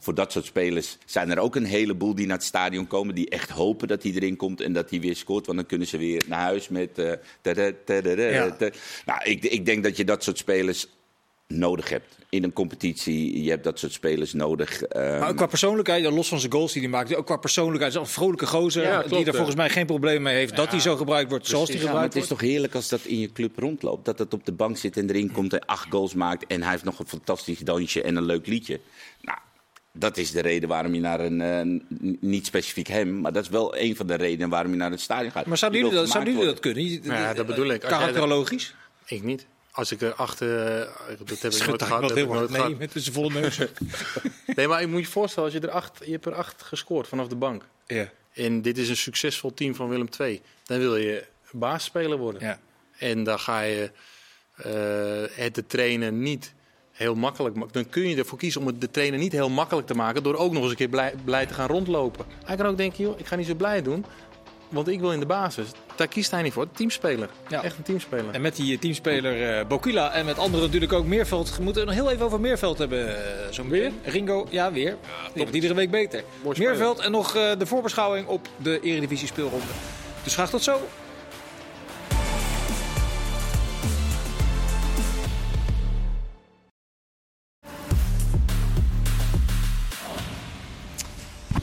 [0.00, 3.14] Voor dat soort spelers zijn er ook een heleboel die naar het stadion komen.
[3.14, 5.46] Die echt hopen dat hij erin komt en dat hij weer scoort.
[5.46, 6.98] Want dan kunnen ze weer naar huis met.
[6.98, 8.56] eh, tada, tada, Ja.
[9.06, 10.86] Nou, ik, ik denk dat je dat soort spelers
[11.50, 12.18] nodig hebt.
[12.28, 14.82] In een competitie, je hebt dat soort spelers nodig.
[14.82, 17.36] Ehm, Maar ook qua persoonlijkheid, ja, los van zijn goals die hij maakt, ook qua
[17.36, 19.32] persoonlijkheid, is een vrolijke gozer Ja, die er ja.
[19.32, 21.90] volgens mij geen probleem mee heeft dat hij zo gebruikt wordt zoals hij Ja, maar
[21.90, 24.04] gebruikt het is toch heerlijk als dat in je club rondloopt.
[24.04, 26.46] Dat het op de bank zit en erin komt en acht goals maakt.
[26.46, 28.80] En hij heeft nog een fantastisch dansje en een leuk liedje.
[29.20, 29.38] Nou,
[29.92, 31.40] dat is de reden waarom je naar een...
[31.40, 31.80] eh,
[32.20, 35.00] niet specifiek hem, maar dat is wel een van de redenen waarom je naar het
[35.00, 35.46] stadion gaat.
[35.46, 37.22] Maar zouden Die jullie dat, zouden jullie gemaakt dat kunnen?
[37.22, 37.80] Ja, dat bedoel ik.
[37.80, 38.74] Karakterologisch?
[39.06, 39.46] Ik niet.
[39.72, 40.78] Als ik er achter...
[40.80, 40.86] eh,
[41.18, 42.00] Dat heb ik nooit gehad.
[42.00, 42.78] Dat heb ik nooit nee, gehad.
[42.78, 43.58] met zijn volle neus.
[44.56, 47.08] Nee, maar je moet je voorstellen, als je er acht, je hebt er acht gescoord
[47.08, 47.64] vanaf de bank.
[47.86, 48.10] ja.
[48.32, 50.40] En dit is een succesvol team van Willem II.
[50.64, 52.42] Dan wil je baasspeler worden.
[52.42, 52.58] Ja.
[52.98, 53.90] En dan ga je
[54.56, 56.52] eh, het de trainen niet
[56.92, 57.72] heel makkelijk maken.
[57.72, 60.22] Dan kun je ervoor kiezen om het de trainer niet heel makkelijk te maken.
[60.22, 62.24] Door ook nog eens een keer blij, blij te gaan rondlopen.
[62.44, 64.04] Hij kan ook denken, joh, ik ga niet zo blij doen.
[64.70, 65.66] Want ik wil in de basis.
[65.96, 66.66] Daar kiest hij niet voor.
[66.72, 67.28] Teamspeler.
[67.48, 67.62] Ja.
[67.62, 68.34] Echt een teamspeler.
[68.34, 71.56] En met die eh, teamspeler eh Bokila en met anderen natuurlijk ook Meerveld.
[71.56, 73.08] We moeten het nog heel even over Meerveld hebben.
[73.16, 73.98] eh, zo meteen.
[74.04, 74.96] Ringo, ja weer.
[75.32, 76.24] Die wordt iedere week beter.
[76.42, 76.58] Mooi.
[76.58, 79.64] Meerveld en nog eh, de voorbeschouwing op de Eredivisie speelronde.
[80.22, 80.80] Dus graag tot zo.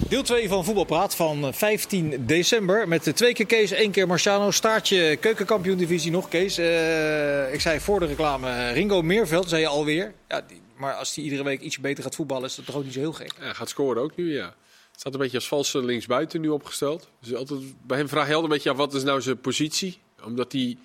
[0.09, 2.87] Deel 2 van Voetbalpraat van 15 december.
[2.87, 4.51] Met twee keer Kees, één keer Marciano.
[4.51, 6.57] Staartje keukenkampioen divisie nog, Kees.
[6.57, 10.13] Eh, ik zei voor de reclame eh, Ringo Meerveld, zei je alweer.
[10.27, 12.83] Ja, die- maar als hij iedere week ietsje beter gaat voetballen, is dat toch ook
[12.83, 13.31] niet zo heel gek.
[13.41, 14.55] Ja, gaat scoren ook nu, ja.
[14.95, 17.09] Staat een beetje als valse linksbuiten nu opgesteld.
[17.21, 19.97] Dus altijd, bij hem vraag je altijd een beetje af, wat is nou zijn positie?
[20.25, 20.77] Omdat hij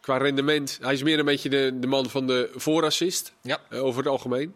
[0.00, 3.60] qua rendement, hij is meer een beetje de, de man van de voorassist, Ja.
[3.70, 4.54] eh, over het algemeen.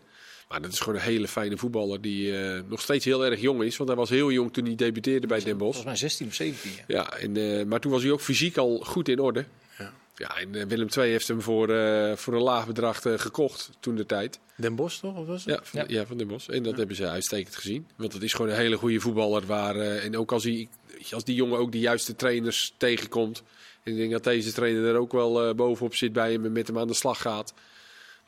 [0.48, 3.62] Maar dat is gewoon een hele fijne voetballer die eh, nog steeds heel erg jong
[3.62, 3.76] is.
[3.76, 5.74] Want hij was heel jong toen hij debuteerde bij Den Bosch.
[5.82, 6.70] Volgens mij 16 of 17.
[6.70, 6.84] Ja.
[6.86, 9.44] Ja, en, eh, maar toen was hij ook fysiek al goed in orde.
[9.78, 9.92] Ja.
[10.16, 13.94] Ja, en eh, Willem II heeft hem voor, eh, voor een laag bedrag gekocht toen
[13.96, 14.38] de tijd.
[14.56, 15.16] Den Bos toch?
[15.16, 15.54] Of was het?
[15.54, 15.84] Ja, van, Ja.
[15.88, 16.06] ja.
[16.06, 16.48] van Den Bosch.
[16.48, 17.86] En dat hebben ze uitstekend gezien.
[17.96, 19.46] Want het is gewoon een hele goede voetballer.
[19.46, 20.68] Waar, eh, en ook als, hij,
[21.10, 23.42] als die jongen ook de juiste trainers tegenkomt.
[23.82, 26.52] En ik denk dat deze trainer er ook wel eh, bovenop zit bij hem en
[26.52, 27.54] met hem aan de slag gaat.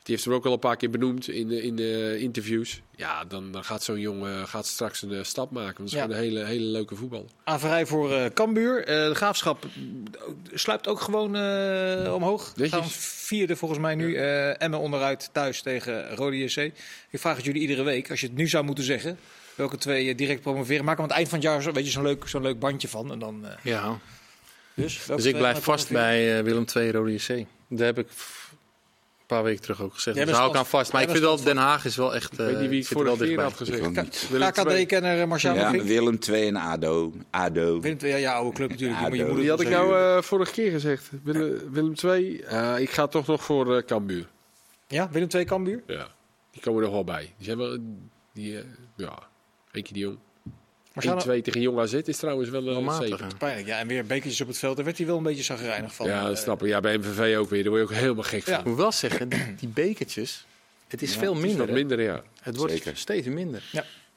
[0.07, 2.81] Die heeft hem ook wel een paar keer benoemd in, eh, in eh, interviews.
[2.95, 5.77] Ja, dan, dan gaat zo'n jongen gaat straks een eh, stap maken.
[5.77, 6.01] Want het is Ja.
[6.01, 7.25] gewoon een hele, hele leuke voetballer.
[7.43, 8.83] Averij voor eh Cambuur.
[8.85, 9.65] Eh, de Graafschap
[10.53, 12.53] sluipt ook gewoon eh, omhoog.
[12.55, 14.15] Gaan vierde volgens mij nu.
[14.15, 16.55] eh Emmen onderuit thuis tegen Rode JC.
[17.09, 18.09] Ik vraag het jullie iedere week.
[18.09, 19.17] Als je het nu zou moeten zeggen.
[19.55, 20.85] Welke twee eh, direct promoveren.
[20.85, 22.59] Maak er aan het eind van het jaar zo, weet je, zo'n leuk, zo'n leuk
[22.59, 23.11] bandje van.
[23.11, 23.99] En dan, eh, Ja.
[24.73, 27.45] dus, Dus ik blijf vast bij eh, Willem II Rode JC.
[27.69, 28.07] Daar heb ik
[29.27, 30.15] paar weken terug ook gezegd.
[30.15, 30.93] Jij Dus daar hou ik aan vast-.
[30.93, 32.31] Maar ik vind wel, Den Haag is wel echt...
[32.31, 33.91] Ik weet niet wie ik er vorige keer had gezegd.
[34.51, 35.71] KKD-kenner eh, Ja.
[35.71, 37.13] Willem 2 en ADO.
[37.29, 37.79] ADO.
[37.79, 38.99] Willem II, ja, ja, oude club natuurlijk.
[38.99, 41.09] Die, Ja, moet je Die had ik nou eh, vorige keer gezegd.
[41.23, 42.39] Willem, II.
[42.39, 44.27] Eh, ik ga toch nog voor eh Cambuur.
[44.87, 45.83] Ja, Willem II Cambuur.
[45.87, 46.07] Ja.
[46.51, 47.33] Die komen er nog wel bij.
[47.37, 47.77] Die zijn wel...
[48.33, 48.63] Die, eh,
[48.95, 49.19] ja,
[49.71, 50.17] Henkie de Jong.
[51.03, 53.27] 1-2 Marciano, tegen Jong AZ is trouwens wel een matig, zeker.
[53.37, 53.67] pijnlijk.
[53.67, 54.75] Ja, en weer bekertjes op het veld.
[54.75, 56.07] Daar werd hij wel een beetje zagrijnig van.
[56.07, 56.67] Ja, dat Eh, snap ik.
[56.67, 57.63] Ja, bij MVV ook weer.
[57.63, 58.51] Daar word je ook helemaal gek Ja.
[58.51, 58.59] van.
[58.59, 60.45] Ik moet wel zeggen, die, die bekertjes,
[60.87, 61.59] het is veel Het is minder.
[61.59, 61.73] wat hè.
[61.73, 62.23] minder, ja.
[62.41, 62.97] Het wordt Zeker.
[62.97, 63.63] steeds minder.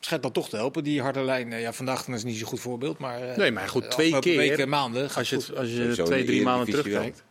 [0.00, 0.84] schijnt dan toch te helpen.
[0.84, 2.98] Die harde lijn, eh, ja, vandaag dan is het niet zo'n goed voorbeeld.
[2.98, 5.08] Maar, eh, Nee, maar goed, twee keer, Weken, maanden.
[5.10, 7.22] gaat Als je, het- als je twee, drie maanden terugkijkt.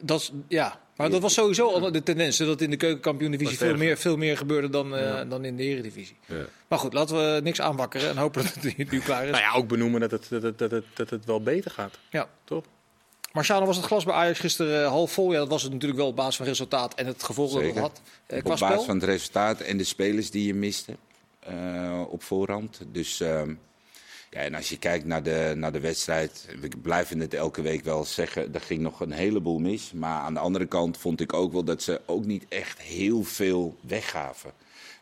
[0.00, 2.36] Dat is, ja, maar dat was sowieso al de tendens.
[2.36, 5.24] Dat in de keukenkampioen-divisie veel meer, veel meer gebeurde dan, eh, Ja.
[5.24, 6.16] dan in de eredivisie.
[6.26, 6.44] Ja.
[6.68, 9.30] Maar goed, laten we niks aanwakkeren en hopen dat het nu klaar is.
[9.30, 11.98] Nou ja, ook benoemen dat het, dat, het, dat, het, dat het wel beter gaat.
[12.10, 12.28] Ja.
[12.44, 12.64] Toch?
[13.32, 15.32] Marciano was het glas bij Ajax gisteren eh, half vol.
[15.32, 17.66] Ja, dat was het natuurlijk wel op basis van resultaat en het gevolg dat het
[17.66, 17.80] Zeker.
[17.82, 18.00] had.
[18.26, 18.68] Eh, qua op spel.
[18.68, 20.96] basis van het resultaat en de spelers die je miste
[21.40, 22.80] eh, op voorhand.
[22.92, 23.54] Dus ehm,
[24.30, 27.84] ja, en als je kijkt naar de, naar de wedstrijd, we blijven het elke week
[27.84, 29.92] wel zeggen, er ging nog een heleboel mis.
[29.92, 33.24] Maar aan de andere kant vond ik ook wel dat ze ook niet echt heel
[33.24, 34.52] veel weggaven.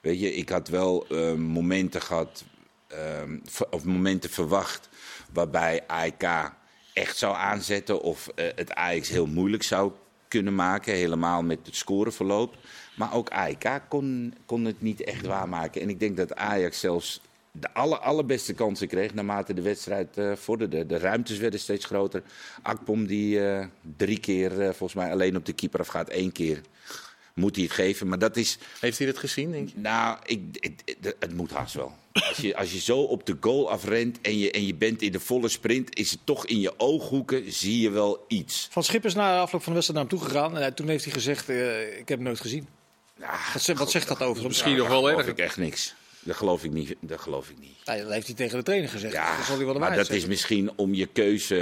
[0.00, 2.44] Weet je, ik had wel eh, momenten gehad,
[2.86, 3.38] ehm,
[3.70, 4.88] of momenten verwacht,
[5.32, 6.52] waarbij AEK
[6.92, 9.92] echt zou aanzetten of eh, het Ajax heel moeilijk zou
[10.28, 12.56] kunnen maken, helemaal met het scoreverloop.
[12.96, 15.80] Maar ook AEK kon, kon het niet echt waarmaken.
[15.80, 17.20] En ik denk dat Ajax zelfs
[17.61, 20.87] de aller, allerbeste kansen kreeg naarmate de wedstrijd eh, vorderde.
[20.87, 22.23] De ruimtes werden steeds groter.
[22.62, 23.66] Akpom die eh,
[23.97, 26.61] drie keer eh, volgens mij alleen op de keeper afgaat, één keer
[27.35, 28.09] moet hij het geven.
[28.09, 29.75] Maar dat is, Heeft hij dat gezien, denk je?
[29.79, 31.92] nou, ik, het, het, het moet haast wel.
[32.12, 35.12] Als je, als je zo op de goal afrent en je, en je bent in
[35.12, 38.69] de volle sprint, is het toch in je ooghoeken, zie je wel iets.
[38.71, 40.57] Van Schip is na de afloop van de wedstrijd naar hem toegegaan.
[40.57, 42.69] En eh, toen heeft hij gezegd, eh, ik heb hem nooit gezien.
[43.53, 44.47] Wat, zegt- wat zegt dat over?
[44.47, 45.29] Misschien nog wel erger.
[45.29, 45.95] ik echt niks.
[46.26, 46.94] Dat geloof ik niet.
[47.00, 47.74] Dat geloof ik niet.
[47.84, 49.12] Nou, dat heeft hij tegen de trainer gezegd.
[49.12, 51.58] Ja, dat zal hij wel de maar dat is misschien om je keuze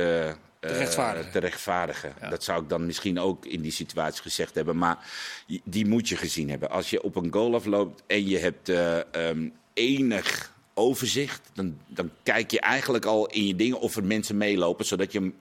[0.61, 1.33] eh, rechtvaardigen.
[1.33, 2.15] te rechtvaardigen.
[2.21, 2.29] Ja.
[2.29, 4.77] Dat zou ik dan misschien ook in die situatie gezegd hebben.
[4.77, 4.99] Maar
[5.47, 6.71] die- die moet je gezien hebben.
[6.71, 12.11] Als je op een goal afloopt en je hebt eh, ehm, enig overzicht, dan, dan
[12.23, 15.35] kijk je eigenlijk al in je dingen of er mensen meelopen, zodat je hem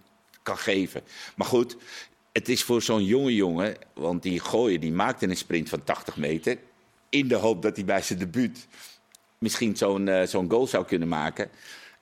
[0.44, 1.02] kan geven.
[1.36, 1.76] Maar goed,
[2.32, 6.18] het is voor zo'n jonge jongen, want die gooien, die maakte een sprint van 80
[6.18, 6.58] meter.
[7.10, 8.68] In de hoop dat hij bij zijn debuut
[9.44, 11.50] misschien zo'n eh, zo'n goal zou kunnen maken.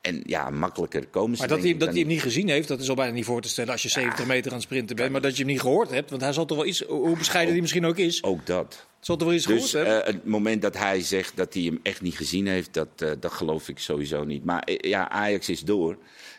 [0.02, 1.40] En ja, makkelijker komen ze.
[1.42, 3.42] Maar dat hij, dat hij hem niet gezien heeft, dat is al bijna niet voor
[3.42, 5.12] te stellen als je 70 meter aan het sprinten bent.
[5.12, 7.52] Maar dat je hem niet gehoord hebt, want hij zal toch wel iets, hoe bescheiden
[7.54, 8.86] hij misschien ook is, Ook dat.
[9.00, 10.06] zal toch wel iets Dus gehoord hebben.
[10.06, 13.12] eh, het moment dat hij zegt dat hij hem echt niet gezien heeft, dat, eh,
[13.20, 14.44] dat geloof ik sowieso niet.
[14.46, 15.98] Maar ja, Ajax is door.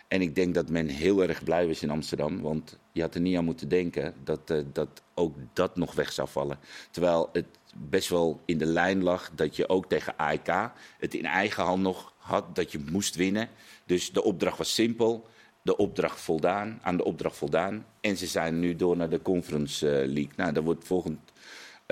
[0.09, 2.41] En ik denk dat men heel erg blij was in Amsterdam.
[2.41, 6.29] Want je had er niet aan moeten denken dat, dat ook dat nog weg zou
[6.29, 6.59] vallen.
[6.91, 11.25] Terwijl het best wel in de lijn lag dat je ook tegen AEK het in
[11.25, 13.49] eigen hand nog had dat je moest winnen.
[13.87, 15.27] Dus de opdracht was simpel.
[15.63, 17.87] De opdracht voldaan, aan de opdracht voldaan.
[18.01, 20.33] En ze zijn nu door naar de Conference eh, League.
[20.37, 21.33] Nou, daar wordt volgend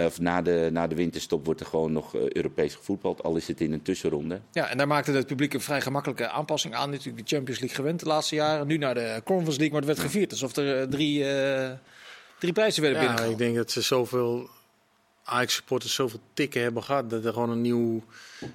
[0.07, 3.49] of na de, na de winterstop wordt er gewoon nog eh, Europees gevoetbald, al is
[3.49, 4.41] het in een tussenronde.
[4.53, 6.91] Ja, en daar maakte het publiek een vrij gemakkelijke aanpassing aan.
[6.91, 8.67] Natuurlijk de Champions League gewend de laatste jaren.
[8.67, 10.31] Nu naar de Conference League, maar het werd gevierd.
[10.31, 11.71] Alsof er eh, drie, eh,
[12.39, 13.41] drie prijzen werden Ja, binnengehaald.
[13.41, 14.49] ik denk dat ze zoveel
[15.25, 17.11] Ajax-supporters zoveel tikken hebben gehad.
[17.11, 18.05] Dat er gewoon een nieuw,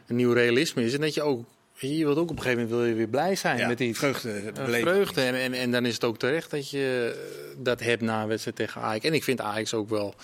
[0.08, 0.94] een nieuw realisme is.
[0.94, 3.36] En dat je ook, je wilt ook op een gegeven moment wil je weer blij
[3.36, 4.92] zijn Ja, met die vreugde beleven.
[4.92, 5.22] vreugde.
[5.22, 7.16] En, en, en dan is het ook terecht dat je
[7.56, 9.06] eh, dat hebt na een wedstrijd tegen Ajax.
[9.06, 10.16] En ik vind Ajax ook wel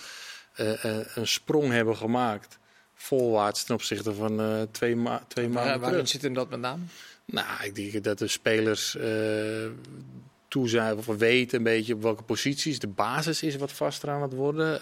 [0.54, 2.58] eh, eh, een sprong hebben gemaakt.
[2.94, 6.60] Volwaarts ten opzichte van eh, twee, ma twee Maar, maanden waarin zit hem dat met
[6.60, 6.82] name?
[7.24, 9.66] Nou, ik denk dat de spelers eh
[10.48, 12.78] toe zijn of weten een beetje op welke posities.
[12.78, 14.80] De basis is wat vaster aan het worden.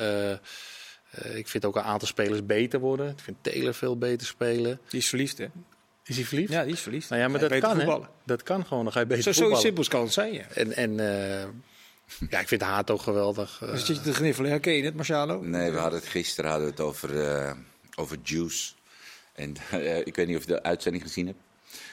[1.11, 3.09] Eh, ik vind ook een aantal spelers beter worden.
[3.11, 4.81] Ik vind Taylor veel beter spelen.
[4.89, 5.47] Die is verliefd, hè?
[6.05, 6.53] Is hij verliefd?
[6.53, 7.09] Ja, die is verliefd.
[7.11, 7.99] Nou ja, maar dat kan, hè?
[8.25, 8.85] Dat kan gewoon.
[8.85, 9.63] Dan ga je beter Zo, zo voetballen.
[9.65, 10.45] simpel kan het zijn, ja.
[10.55, 11.49] En, en eh,
[12.31, 13.59] ja, ik vind Haat ook geweldig.
[13.63, 13.71] eh.
[13.71, 14.51] Dus zit je te gniffelen.
[14.51, 15.41] Herken je het, Marcialo?
[15.43, 17.53] Nee, we hadden het gisteren hadden we het over, eh,
[17.97, 18.73] over Juice.
[19.33, 19.55] En
[20.09, 21.39] ik weet niet of je de uitzending gezien hebt.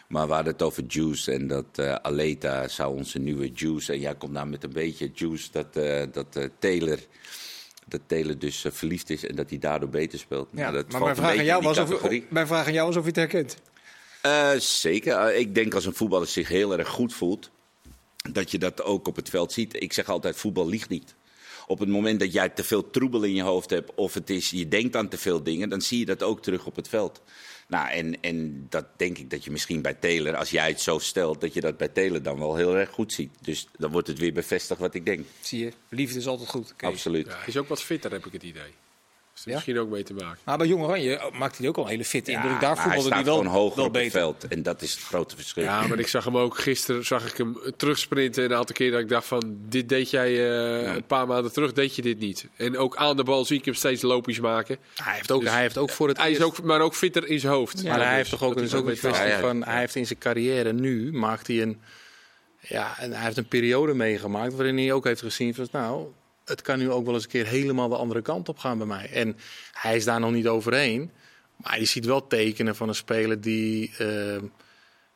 [0.08, 3.94] Maar we hadden het over Juice en dat eh, Aleta zou onze nieuwe Juice.
[3.94, 7.00] En jij komt nou met een beetje Juice dat, eh, dat eh, Taylor.
[7.90, 10.48] Dat Taylor dus eh, verliefd is en dat hij daardoor beter speelt.
[10.52, 12.96] Ja, Nou, dat maar mijn vraag, aan jou was of, mijn vraag aan jou was
[12.96, 13.58] of je het herkent.
[14.22, 15.18] Eh, zeker.
[15.18, 17.52] Eh, ik denk als een voetballer zich heel erg goed voelt,
[18.32, 19.82] dat je dat ook op het veld ziet.
[19.82, 21.16] Ik zeg altijd, voetbal liegt niet.
[21.70, 24.50] Op het moment dat jij te veel troebel in je hoofd hebt of het is,
[24.50, 27.22] je denkt aan te veel dingen, dan zie je dat ook terug op het veld.
[27.68, 31.00] Nou, en, en dat denk ik dat je misschien bij Taylor, als jij het zo
[31.00, 33.32] stelt, dat je dat bij Taylor dan wel heel erg goed ziet.
[33.42, 35.26] Dus dan wordt het weer bevestigd wat ik denk.
[35.42, 36.76] Zie je, liefde is altijd goed.
[36.76, 36.90] Kees.
[36.90, 37.26] Absoluut.
[37.26, 38.74] Ja, hij is ook wat fitter, heb ik het idee.
[39.44, 39.54] Dus Ja?
[39.54, 40.40] misschien ook mee te maken.
[40.44, 42.52] Maar bij Jong Oranje oh, maakte hij ook al een hele fit indruk.
[42.52, 44.48] Ja, Daar maar hij voetbalde staat hij wel, gewoon hoger wel op het veld.
[44.48, 45.64] En dat is het grote verschil.
[45.64, 48.44] Ja, maar ik zag hem ook gisteren zag ik hem terugsprinten.
[48.44, 51.54] En een aantal keer dat ik dacht van, dit deed jij eh, een paar maanden
[51.54, 52.48] terug, deed je dit niet.
[52.56, 54.78] En ook aan de bal zie ik hem steeds loopjes maken.
[54.96, 57.28] hij, heeft ook, Dus- hij heeft ook voor het Hij is ook, maar ook fitter
[57.28, 57.84] in zijn hoofd.
[57.84, 59.40] Maar hij Dus heeft toch ook, hij ook een kwestie Ja, ja.
[59.40, 61.82] van, hij heeft in zijn carrière nu, maakt hij een,
[62.60, 66.08] ja, en hij heeft een periode meegemaakt waarin hij ook heeft gezien van, nou,
[66.48, 68.88] het kan nu ook wel eens een keer helemaal de andere kant op gaan bij
[68.88, 69.10] mij.
[69.12, 69.38] En
[69.72, 71.12] hij is daar nog niet overheen,
[71.56, 74.42] Maar je ziet wel tekenen van een speler die, eh,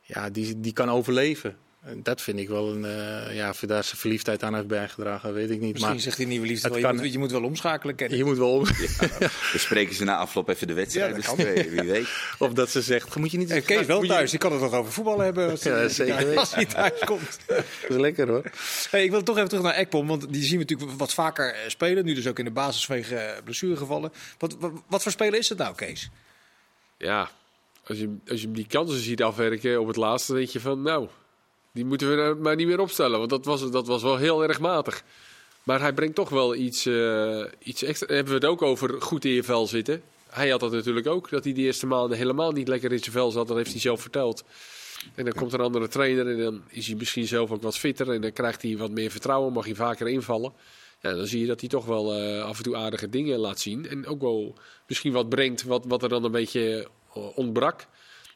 [0.02, 1.58] ja, die, die kan overleven.
[1.82, 2.86] En Dat vind ik wel een.
[2.86, 5.72] eh, ja, of hij daar zijn verliefdheid aan heeft bijgedragen, weet ik niet.
[5.72, 8.18] Misschien maar zegt die nieuwe liefde wel, je, kan- moet, je moet wel omschakelen kennen.
[8.18, 8.64] je moet wel om.
[9.54, 11.10] We spreken ze na afloop even de wedstrijd.
[11.26, 12.08] Ja, dat dus wie weet.
[12.40, 13.50] Of dat ze zegt, moet je niet.
[13.50, 16.56] En Kees wel thuis, die kan het nog over voetbal hebben als, Ja, zeker als
[16.56, 17.40] hij thuis komt.
[17.48, 18.44] Dat is lekker hoor.
[18.90, 21.54] Hey, ik wil toch even terug naar Ekpom, want die zien we natuurlijk wat vaker
[21.54, 22.06] eh, spelen.
[22.06, 24.12] Nu dus ook in de basis vanwege eh, blessuregevallen.
[24.38, 26.10] Wat, wat, wat voor speler is het nou, Kees?
[26.98, 27.30] Ja,
[27.84, 31.08] als je, als je die kansen ziet afwerken op het laatste, denk je van nou,
[31.74, 33.18] die moeten we nou maar niet meer opstellen.
[33.18, 35.04] Want dat was, dat was wel heel erg matig.
[35.64, 38.14] Maar hij brengt toch wel iets, eh, iets extra.
[38.14, 40.02] Hebben we het ook over goed in je vel zitten.
[40.30, 43.12] Hij had dat natuurlijk ook, dat hij de eerste maanden helemaal niet lekker in zijn
[43.12, 43.48] vel zat.
[43.48, 44.44] Dat heeft hij zelf verteld.
[45.16, 48.12] En dan komt een andere trainer en dan is hij misschien zelf ook wat fitter.
[48.12, 50.54] En dan krijgt hij wat meer vertrouwen, mag hij vaker invallen.
[51.02, 53.60] Ja, dan zie je dat hij toch wel eh, af en toe aardige dingen laat
[53.60, 53.90] zien.
[53.90, 54.56] En ook wel
[54.88, 57.88] misschien wat brengt wat, wat er dan een beetje eh, ontbrak.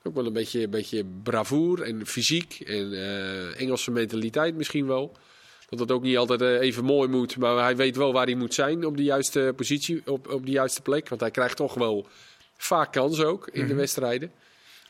[0.07, 5.17] Ook wel een beetje, een beetje bravoer en fysiek en eh, Engelse mentaliteit misschien wel.
[5.69, 8.35] Dat het ook niet altijd eh, even mooi moet, maar hij weet wel waar hij
[8.35, 11.09] moet zijn op de juiste positie, op, op de juiste plek.
[11.09, 12.07] Want hij krijgt toch wel
[12.57, 14.31] vaak kansen ook in de wedstrijden.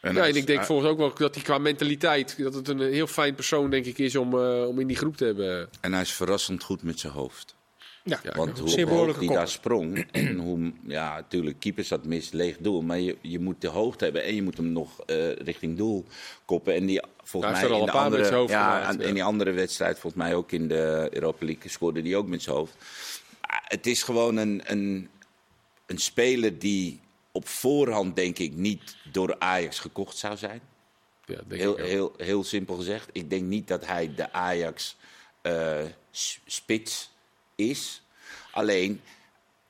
[0.01, 2.79] ja, als- en ik denk volgens ook wel dat hij qua mentaliteit, dat het een
[2.79, 5.69] heel fijn persoon denk ik is om, eh, om in die groep te hebben.
[5.81, 7.55] En hij is verrassend goed met zijn hoofd.
[8.07, 9.37] Ja, Want hoe zeer hoog die kop.
[9.37, 10.07] daar sprong.
[10.11, 12.81] En hoe, ja, natuurlijk, keepers dat mis, leeg doel.
[12.81, 16.05] Maar je, je moet de hoogte hebben en je moet hem nog eh, richting doel
[16.45, 16.73] koppen.
[16.75, 18.77] En die, volgens mij er in al de een paar met andere, zijn hoofd ja,
[18.79, 19.07] gemaakt, ja.
[19.07, 22.41] in die andere wedstrijd, volgens mij ook in de Europa League, scoorde die ook met
[22.41, 22.75] zijn hoofd.
[23.41, 25.09] Ah, Het is gewoon een, een,
[25.85, 26.99] een speler die
[27.31, 30.61] op voorhand, denk ik, niet door Ajax gekocht zou zijn.
[31.25, 31.87] Ja, denk Heel, ik ook.
[31.89, 33.09] heel, heel simpel gezegd.
[33.11, 34.95] Ik denk niet dat hij de Ajax
[35.41, 35.77] eh,
[36.11, 37.13] s- spits
[37.55, 38.01] is.
[38.51, 39.01] Alleen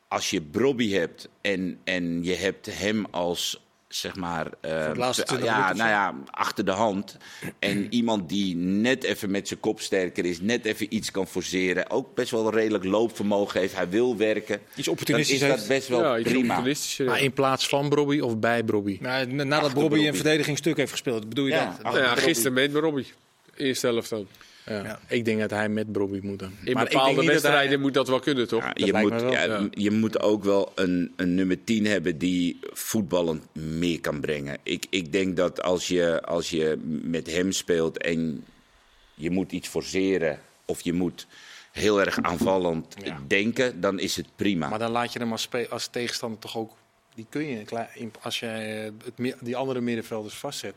[0.08, 4.48] als je Brobby hebt en, en je hebt hem als zeg maar.
[4.62, 7.18] eh, laatste 20 ja, nou ja, achter de hand.
[7.60, 11.90] En iemand die net even met zijn kop sterker is, net even iets kan forceren.
[11.90, 13.76] Ook best wel redelijk loopvermogen heeft.
[13.76, 14.60] Hij wil werken.
[14.76, 15.68] Iets Dan opportunistisch is dat heeft.
[15.68, 16.64] best wel ja, iets prima.
[16.66, 17.06] ja.
[17.06, 18.98] Maar in plaats van Brobby of bij Brobby?
[19.02, 21.94] Nou, na- nadat Bobby een verdedigingsstuk heeft gespeeld, bedoel je Ja, dat?
[21.94, 22.22] ja, Brobby.
[22.22, 23.08] gisteren met Robbie.
[23.56, 24.28] Eerste helft dan.
[24.66, 24.84] Ja.
[24.84, 25.00] Ja.
[25.08, 26.52] Ik denk dat hij met Brobby moet dan.
[26.64, 28.64] In Maar ik denk bepaalde wedstrijden hij- moet dat wel kunnen, toch?
[28.64, 29.32] Ja, Dat je, moet, me wel.
[29.32, 29.68] ja, Ja.
[29.72, 34.58] je moet ook wel een, een nummer 10 hebben die voetballend meer kan brengen.
[34.64, 38.46] Ik, ik denk dat als je, als je met hem speelt en
[39.14, 41.28] je moet iets forceren of je moet
[41.72, 43.20] heel erg aanvallend Ja.
[43.28, 44.70] denken, dan is het prima.
[44.70, 46.72] Maar dan laat je hem als, als tegenstander toch ook.
[47.16, 47.64] Die kun je,
[48.22, 50.74] als je het, die andere middenvelders vastzet,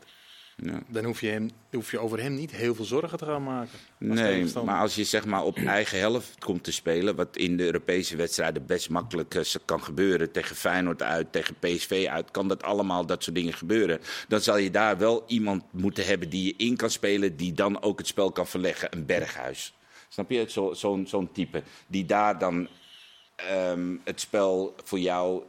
[0.63, 0.79] Ja.
[0.89, 3.79] dan hoef je, hem, hoef je over hem niet heel veel zorgen te gaan maken.
[3.99, 7.65] Nee, maar als je zeg maar op eigen helft komt te spelen, wat in de
[7.65, 12.63] Europese wedstrijden best makkelijk eh, kan gebeuren, tegen Feyenoord uit, tegen PSV uit, kan dat
[12.63, 14.01] allemaal dat soort dingen gebeuren.
[14.29, 17.83] Dan zal je daar wel iemand moeten hebben die je in kan spelen, die dan
[17.83, 19.75] ook het spel kan verleggen, een berghuis.
[20.09, 20.45] Snap je?
[20.49, 21.63] Zo- Zo'n zo'n type.
[21.87, 22.69] Die daar dan
[23.37, 25.43] ehm, het spel voor jou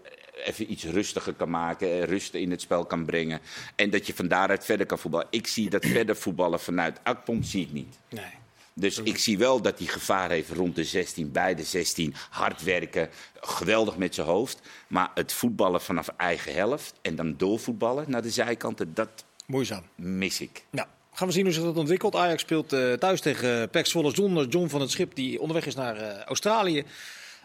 [0.46, 3.40] even iets rustiger kan maken, rust in het spel kan brengen.
[3.76, 5.28] En dat je van daaruit verder kan voetballen.
[5.30, 8.00] Ik zie dat verder voetballen vanuit Akpom zie ik niet.
[8.10, 8.38] Nee.
[8.74, 12.14] Dus ik zie wel dat hij gevaar heeft rond de 16, bij de 16.
[12.30, 13.10] Hard werken,
[13.42, 14.60] geweldig met zijn hoofd.
[14.88, 19.10] Maar het voetballen vanaf eigen helft en dan doorvoetballen naar de zijkanten, dat
[19.46, 19.84] Moeizaam.
[19.96, 20.64] mis ik.
[20.70, 22.16] Nou, gaan we zien hoe zich dat ontwikkelt.
[22.16, 25.76] Ajax speelt eh, thuis tegen PEC Zwolle zonder John van het Schip, die onderweg is
[25.76, 26.84] naar eh, Australië.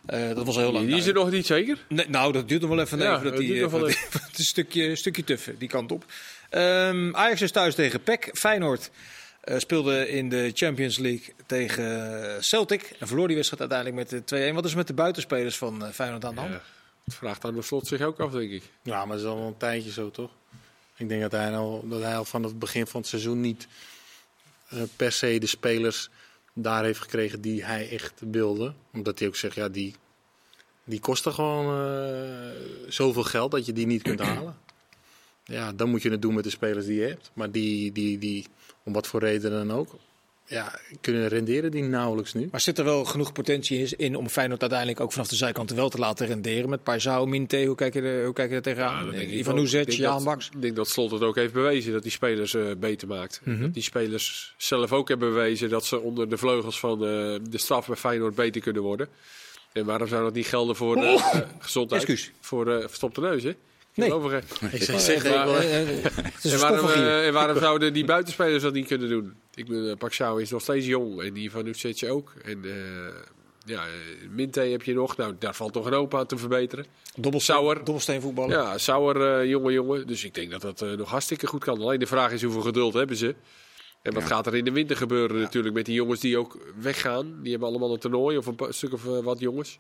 [0.06, 0.86] Eh, dat was heel lang.
[0.86, 1.78] Die is er nog niet zeker?
[1.88, 2.98] Nee, nou, dat duurt nog wel even.
[2.98, 5.58] Ja, even dat dat die, duurt nog wel eh, het is een stukje, stukje tuffen,
[5.58, 6.04] die kant op.
[6.50, 8.30] Ehm, Ajax is thuis tegen PEC.
[8.32, 8.90] Feyenoord
[9.44, 12.94] eh, speelde in de Champions League tegen Celtic.
[12.98, 14.54] En verloor die wedstrijd uiteindelijk met de 2-1.
[14.54, 16.52] Wat is er met de buitenspelers van eh, Feyenoord aan de hand?
[16.52, 16.62] Ja.
[17.04, 18.62] Het vraagt aan de slot zich ook af, denk ik.
[18.82, 20.30] Ja, maar dat is al een tijdje zo, toch?
[20.96, 23.66] Ik denk dat hij al, dat hij al van het begin van het seizoen niet
[24.68, 26.08] eh, per se de spelers
[26.54, 28.74] daar heeft gekregen die hij echt wilde.
[28.92, 29.94] Omdat hij ook zegt, ja, die,
[30.84, 32.50] die kosten gewoon eh,
[32.88, 34.56] zoveel geld dat je die niet kunt halen.
[35.44, 37.30] Ja, dan moet je het doen met de spelers die je hebt.
[37.32, 38.46] Maar die, die, die
[38.82, 39.94] om wat voor reden dan ook,
[40.46, 42.48] ja, kunnen renderen die nauwelijks nu.
[42.50, 45.70] Maar zit er wel genoeg potentie in- in om Feyenoord uiteindelijk ook vanaf de zijkant
[45.70, 46.70] wel te laten renderen?
[46.70, 49.14] Met Paisao, Minte, hoe kijk je er, hoe kijk je er tegenaan?
[49.14, 49.54] ik Ivan
[49.96, 50.50] Jaan dat- Baks.
[50.54, 53.40] Ik denk dat Slot het ook heeft bewezen dat die spelers eh, beter maakt.
[53.44, 57.09] Dat die spelers zelf ook hebben bewezen dat ze onder de vleugels van eh,
[57.50, 59.09] de staf bij Feyenoord beter kunnen worden.
[59.72, 62.02] En waarom zou dat niet gelden voor eh, eh, gezondheid?
[62.02, 62.30] Excuus.
[62.40, 63.53] Voor uh, verstopte neus, hè?
[63.95, 64.12] Nee.
[64.72, 66.05] Ik zeg, zeg maar, Eh, eh,
[66.53, 69.34] En waarom, eh, en waarom zouden die buitenspelers dat niet kunnen doen?
[69.55, 72.32] Ik ben, uh, Paxao is nog steeds jong en die van Utsetje ook.
[72.45, 72.70] En eh,
[73.64, 73.90] ja, eh,
[74.30, 75.16] Minte heb je nog.
[75.16, 76.86] Nou, daar valt toch een hoop aan te verbeteren.
[77.16, 77.74] Dobbelsteen, Sauer.
[77.76, 78.51] dobbelsteen voetballen.
[78.51, 80.07] Ja, Sauer, eh, jonge jongen.
[80.07, 81.80] Dus ik denk dat dat eh, nog hartstikke goed kan.
[81.80, 83.34] Alleen de vraag is hoeveel geduld hebben ze.
[84.03, 84.28] En wat Ja.
[84.28, 87.38] gaat er in de winter gebeuren natuurlijk met die jongens die ook weggaan.
[87.42, 89.78] Die hebben allemaal een toernooi of een stuk of eh, wat jongens.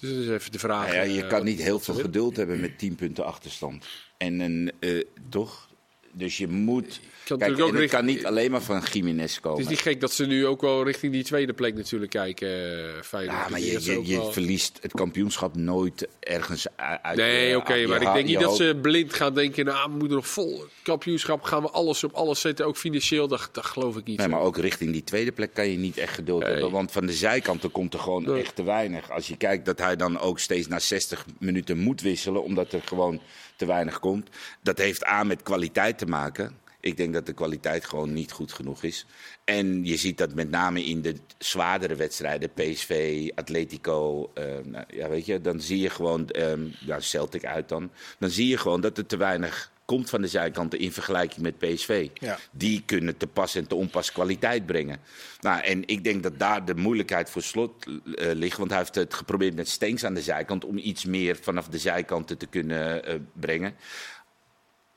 [0.00, 0.86] Dus dat is even de vraag.
[0.86, 3.86] Nou ja, je eh, kan niet heel veel geduld hebben met 10 punten achterstand.
[4.16, 5.68] En een, eh, toch?
[6.12, 7.00] Dus je moet.
[7.24, 9.60] Kan Kijk, natuurlijk ook het kan niet alleen maar van Jiménez Het komen.
[9.60, 12.48] is niet gek dat ze nu ook wel richting die tweede plek natuurlijk kijken.
[12.48, 13.38] eh Feyenoord.
[13.38, 16.66] Ja, maar je, je, je wel- verliest het kampioenschap nooit ergens
[17.02, 17.16] uit.
[17.16, 20.26] Nee, oké, maar ik denk niet dat ze blind gaan denken, nou, we moeten nog
[20.28, 24.18] vol kampioenschap, gaan we alles op alles zetten, ook financieel, dat, dat geloof ik niet.
[24.18, 26.52] Nee, maar ook richting die tweede plek kan je niet echt geduld Nee.
[26.52, 26.70] hebben.
[26.70, 28.40] Want van de zijkanten komt er gewoon Nee.
[28.40, 29.10] echt te weinig.
[29.10, 32.82] Als je kijkt dat hij dan ook steeds na 60 minuten moet wisselen, omdat er
[32.84, 33.20] gewoon
[33.56, 34.28] te weinig komt.
[34.62, 36.58] Dat heeft aan met kwaliteit te maken.
[36.80, 39.06] Ik denk dat de kwaliteit gewoon niet goed genoeg is.
[39.44, 45.08] En je ziet dat met name in de zwaardere wedstrijden, PSV, Atletico, eh, nou, ja,
[45.08, 48.80] weet je, dan zie je gewoon, ehm ja, Celtic uit dan, dan zie je gewoon
[48.80, 52.08] dat er te weinig komt van de zijkanten in vergelijking met PSV.
[52.14, 52.38] Ja.
[52.50, 55.00] Die kunnen te pas en te onpas kwaliteit brengen.
[55.40, 58.58] Nou, en ik denk dat daar de moeilijkheid voor slot eh, ligt.
[58.58, 61.78] Want hij heeft het geprobeerd met Stenks aan de zijkant om iets meer vanaf de
[61.78, 63.74] zijkanten te kunnen eh, brengen.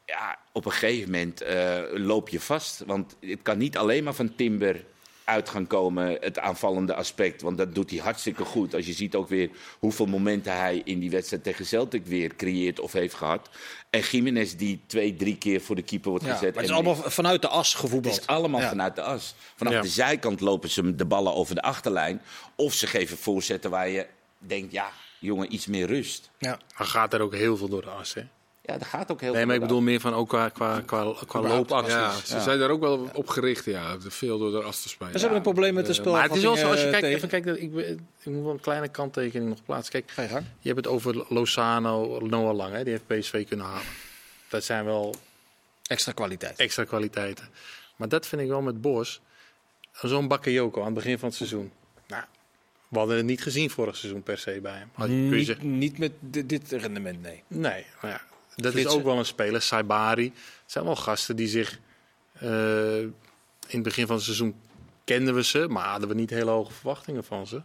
[0.06, 2.84] Ja, op een gegeven moment eh, loop je vast.
[2.86, 4.84] Want het kan niet alleen maar van Timber
[5.24, 7.42] uit gaan komen, het aanvallende aspect.
[7.42, 8.76] Want dat doet hij hartstikke goed.
[8.76, 9.50] Als je ziet ook weer
[9.80, 13.50] hoeveel momenten hij in die wedstrijd tegen Celtic weer creëert of heeft gehad.
[13.90, 16.56] En Jiménez die twee, drie keer voor de keeper wordt Ja, maar gezet.
[16.56, 18.20] het is allemaal vanuit de as het gevoetbald.
[18.20, 18.70] is allemaal Ja.
[18.70, 19.36] vanuit de as.
[19.56, 19.82] Vanaf Ja.
[19.82, 22.22] de zijkant lopen ze de ballen over de achterlijn.
[22.56, 24.06] Of ze geven voorzetten waar je
[24.38, 24.90] denkt, ja,
[25.20, 26.30] jongen, iets meer rust.
[26.38, 26.60] Ja.
[26.78, 28.22] Maar gaat er ook heel veel door de as, hè?
[28.66, 30.82] Ja, dat gaat ook heel Nee, veel maar ik bedoel meer van ook qua, qua,
[30.86, 31.94] qua, qua loopacties.
[31.94, 35.14] ja, ze zijn daar ook wel op gericht, ja, veel door de as te spelen.
[35.14, 36.12] Ze hebben een probleem met de spel.
[36.12, 38.60] Maar het is wel zo, als je kijkt, even kijken, ik, ik moet wel een
[38.60, 39.92] kleine kanttekening nog plaatsen.
[39.92, 40.46] Kijk, Ga je gang.
[40.60, 43.86] je hebt het over Lozano, Noah Lang, hè, die heeft PSV kunnen halen.
[44.50, 45.16] Dat zijn wel
[45.88, 46.58] Extra kwaliteit.
[46.60, 47.50] extra kwaliteiten.
[47.96, 49.22] Maar dat vind ik wel met Bos.
[50.02, 51.72] Zo'n Bakayoko aan het begin van het seizoen.
[52.08, 52.24] Nou,
[52.88, 54.90] we hadden het niet gezien vorig seizoen per se bij hem.
[54.94, 57.44] Had- kun je Niet, niet met di- dit rendement, nee.
[57.48, 58.22] Nee, maar ja,
[58.56, 59.62] dat is ook wel een speler.
[59.62, 60.26] Saibari.
[60.62, 61.80] Het zijn wel gasten die zich...
[62.40, 63.14] eh, in
[63.80, 64.56] het begin van het seizoen
[65.04, 67.56] kenden we ze, maar hadden we niet hele hoge verwachtingen van ze.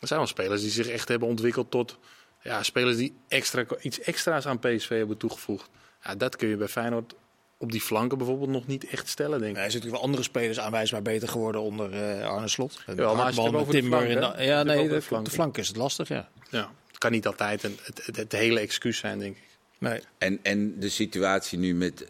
[0.00, 1.98] Er zijn wel spelers die zich echt hebben ontwikkeld tot...
[2.42, 5.68] Ja, spelers die extra, iets extra's aan PSV hebben toegevoegd.
[6.04, 7.14] Ja, dat kun je bij Feyenoord
[7.58, 9.56] op die flanken bijvoorbeeld nog niet echt stellen, denk ik.
[9.56, 12.82] Nee, er zijn natuurlijk wel andere spelers aanwijsbaar beter geworden onder eh, Arne Slot.
[12.86, 15.24] maar als je over de Timber flank, en da- Je Ja, nee, de de, flank.
[15.24, 16.28] de flank is het lastig, ja.
[16.50, 19.42] Ja, het kan niet altijd een, het, het, het hele excuus zijn, denk ik.
[19.78, 20.00] Nee.
[20.18, 22.04] En, en de situatie nu met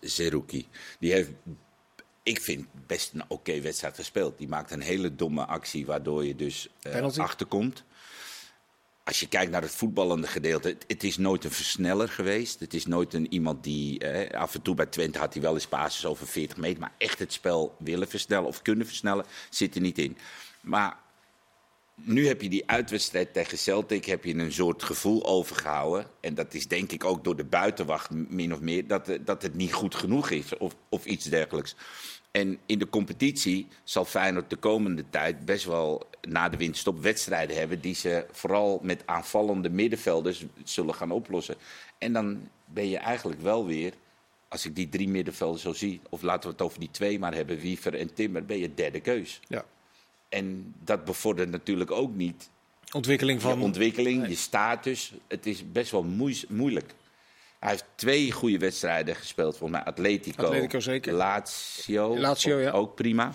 [0.00, 0.68] Zerouki.
[0.98, 1.30] Die heeft,
[2.22, 4.38] ik vind, best een oké wedstrijd gespeeld.
[4.38, 7.84] Die maakt een hele domme actie, waardoor je dus eh, achterkomt.
[9.04, 12.60] Als je kijkt naar het voetballende gedeelte, het, het is nooit een versneller geweest.
[12.60, 15.54] Het is nooit een iemand die, eh, af en toe bij Twente had hij wel
[15.54, 16.80] eens basis over 40 meter.
[16.80, 20.18] Maar echt het spel willen versnellen of kunnen versnellen, zit er niet in.
[20.60, 20.96] Maar
[22.02, 26.06] nu heb je die uitwedstrijd tegen Celtic heb je een soort gevoel overgehouden.
[26.20, 29.42] En dat is denk ik ook door de buitenwacht min of meer dat, eh, dat
[29.42, 31.76] het niet goed genoeg is of, of iets dergelijks.
[32.30, 37.56] En in de competitie zal Feyenoord de komende tijd best wel na de winststop wedstrijden
[37.56, 41.56] hebben die ze vooral met aanvallende middenvelders zullen gaan oplossen.
[41.98, 43.92] En dan ben je eigenlijk wel weer,
[44.48, 47.34] als ik die drie middenvelders zo zie, of laten we het over die twee maar
[47.34, 49.40] hebben, Wiever en Timmer, ben je derde keus.
[49.48, 49.64] Ja.
[50.28, 52.50] En dat bevordert natuurlijk ook niet
[52.92, 53.62] Ontwikkeling je van...
[53.62, 55.12] ontwikkeling, je status.
[55.28, 56.94] Het is best wel moeis- moeilijk.
[57.58, 59.88] Hij heeft twee goede wedstrijden gespeeld, volgens mij.
[59.88, 61.12] Atletico, Atletico zeker.
[61.12, 62.70] Lazio, Lazio, ja.
[62.70, 63.32] ook prima.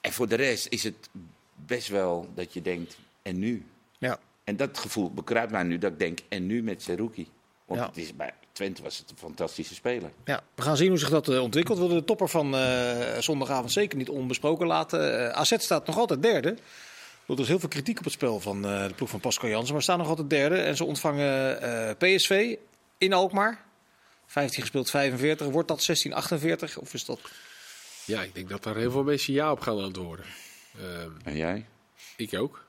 [0.00, 1.08] En voor de rest is het
[1.54, 3.66] best wel dat je denkt, en nu?
[3.98, 4.18] Ja.
[4.44, 7.28] En dat gevoel bekruipt mij nu, dat ik denk, en nu met Seruki?
[7.64, 7.86] Want Ja.
[7.86, 10.10] het is, bij Twente was het een fantastische speler.
[10.24, 11.78] Ja, we gaan zien hoe zich dat eh, ontwikkelt.
[11.78, 15.28] We willen de topper van eh, zondagavond zeker niet onbesproken laten.
[15.28, 16.56] Eh, AZ staat nog altijd derde.
[17.26, 19.72] Er is heel veel kritiek op het spel van eh, de ploeg van Pascal Jansen.
[19.72, 20.56] Maar staan nog altijd derde.
[20.56, 22.56] En ze ontvangen eh, PSV
[22.98, 23.64] in Alkmaar.
[24.26, 25.46] 15 gespeeld, 45.
[25.46, 26.78] Wordt dat 16, 48?
[26.78, 27.20] Of is dat...
[28.04, 30.24] Ja, ik denk dat daar heel veel mensen ja op gaan antwoorden.
[30.78, 31.66] Ehm, En jij?
[32.16, 32.64] ik ook.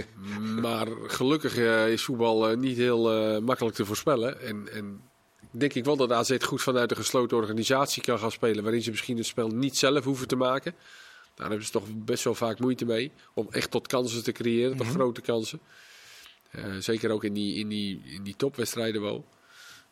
[0.62, 4.40] maar gelukkig eh, is voetbal niet heel eh, makkelijk te voorspellen.
[4.40, 5.00] En, en
[5.50, 8.62] denk ik wel dat AZ goed vanuit een gesloten organisatie kan gaan spelen.
[8.62, 10.74] Waarin ze misschien het spel niet zelf hoeven te maken.
[11.34, 13.12] Daar hebben ze toch best wel vaak moeite mee.
[13.34, 15.60] Om echt tot kansen te creëren, tot grote kansen.
[16.50, 19.24] Eh, zeker ook in die, in die, in die topwedstrijden wel.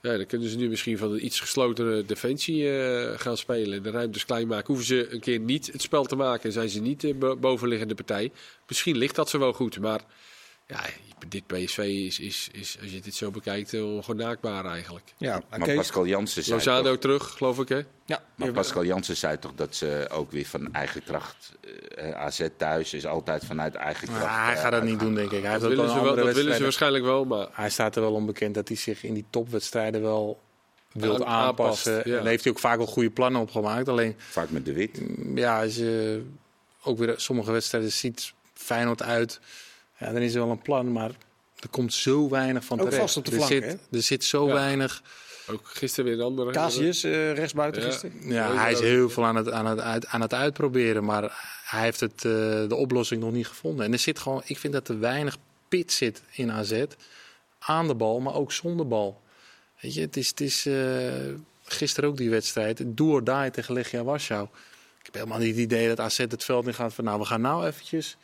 [0.03, 3.83] Ja, dan kunnen ze nu misschien van een iets geslotere defensie eh, gaan spelen.
[3.83, 4.67] De ruimtes klein maken.
[4.67, 6.53] Hoeven ze een keer niet het spel te maken.
[6.53, 8.33] Zijn ze niet de bo- bovenliggende partij.
[8.69, 9.79] Misschien ligt dat ze wel goed.
[9.81, 10.01] Maar
[10.67, 10.81] ja,
[11.29, 15.13] dit PSV is, is, is als je dit zo bekijkt, eh, ongenaakbaar eigenlijk.
[15.17, 15.75] Ja, Maar.
[15.75, 17.81] Pascal Jansen zei Lozano toch, terug, geloof ik hè?
[18.05, 21.53] Ja, maar Pascal Jansen zei toch dat ze ook weer van eigen kracht...
[21.97, 24.23] eh, AZ thuis is altijd vanuit eigen kracht.
[24.25, 25.41] Maar hij eh, gaat dat niet doen, denk ik.
[25.43, 27.25] Hij heeft Dat willen, wel ze, wel, dat willen ze waarschijnlijk wel.
[27.25, 30.41] Maar Hij staat er wel onbekend dat hij zich in die topwedstrijden wel
[30.93, 31.93] wilt aanpast, aanpassen.
[31.95, 32.03] ja.
[32.17, 33.89] En daar heeft hij ook vaak wel goede plannen op gemaakt.
[33.89, 35.01] Alleen, Vaak met de wit.
[35.35, 36.23] ja, als je
[36.83, 39.41] ook weer sommige wedstrijden ziet Feyenoord uit,
[39.99, 41.11] ja, dan is er wel een plan, maar
[41.61, 43.03] er komt zo weinig van Ook terecht.
[43.03, 43.97] vast op de er, zit, hè?
[43.97, 44.53] er zit zo Ja.
[44.55, 45.03] weinig.
[45.51, 46.51] ook gisteren weer een andere.
[46.53, 47.89] Casius, eh rechtsbuiten Ja.
[47.89, 48.15] gisteren.
[48.29, 51.23] Ja, hij is heel veel aan het, aan, het uit, aan het uitproberen, maar
[51.65, 52.31] hij heeft het, eh,
[52.69, 53.85] de oplossing nog niet gevonden.
[53.87, 55.37] En er zit gewoon, ik vind dat er weinig
[55.69, 56.85] pit zit in AZ.
[57.59, 59.21] Aan de bal, maar ook zonder bal.
[59.81, 60.75] Weet je, het is, het is eh,
[61.65, 62.83] gisteren ook die wedstrijd.
[62.87, 64.45] Do or die tegen Legia Warschau.
[64.99, 67.05] Ik heb helemaal niet het idee dat AZ het veld in gaat van...
[67.05, 68.17] nou, we gaan nou eventjes...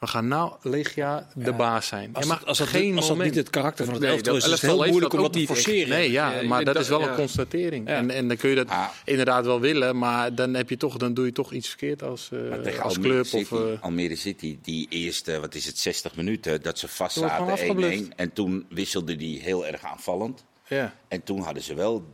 [0.00, 2.10] We gaan nou Legia de baas zijn.
[2.12, 3.34] Als, mag dat, als, dat, geen als dat moment...
[3.34, 5.32] niet het karakter van het Nee, elftal is, dat is het heel moeilijk om dat
[5.32, 5.88] te forceren.
[5.88, 7.08] Nee, ja, Ja, maar dat dat- is wel ja.
[7.08, 7.88] een constatering.
[7.88, 7.94] Ja.
[7.94, 8.88] En, en dan kun je dat Ah.
[9.04, 12.30] inderdaad wel willen, maar dan, heb je toch, dan doe je toch iets verkeerd als,
[12.32, 12.38] eh,
[12.82, 13.26] als Almere club.
[13.26, 17.16] City, Of, eh, Almere City, die eerste, wat is het, 60 minuten, dat ze vast
[17.18, 17.52] zaten 1-1.
[17.52, 18.14] afgebluft.
[18.16, 20.44] En toen wisselde die heel erg aanvallend.
[20.68, 20.94] ja.
[21.08, 22.04] En toen hadden ze wel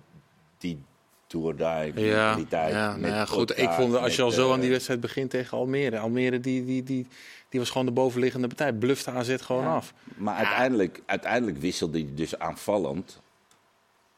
[0.58, 0.78] die
[1.26, 2.72] do-or-die Ja, mentaliteit.
[2.72, 3.58] ja, met nou ja, goed.
[3.58, 5.98] Ik vond als je al zo eh, aan die wedstrijd begint tegen Almere.
[5.98, 7.06] Almere die, die, die,
[7.48, 8.72] die was gewoon de bovenliggende partij.
[8.72, 9.74] Blufte AZ gewoon Ja.
[9.74, 9.94] af.
[10.16, 13.20] Maar uiteindelijk, uiteindelijk wisselde hij dus aanvallend.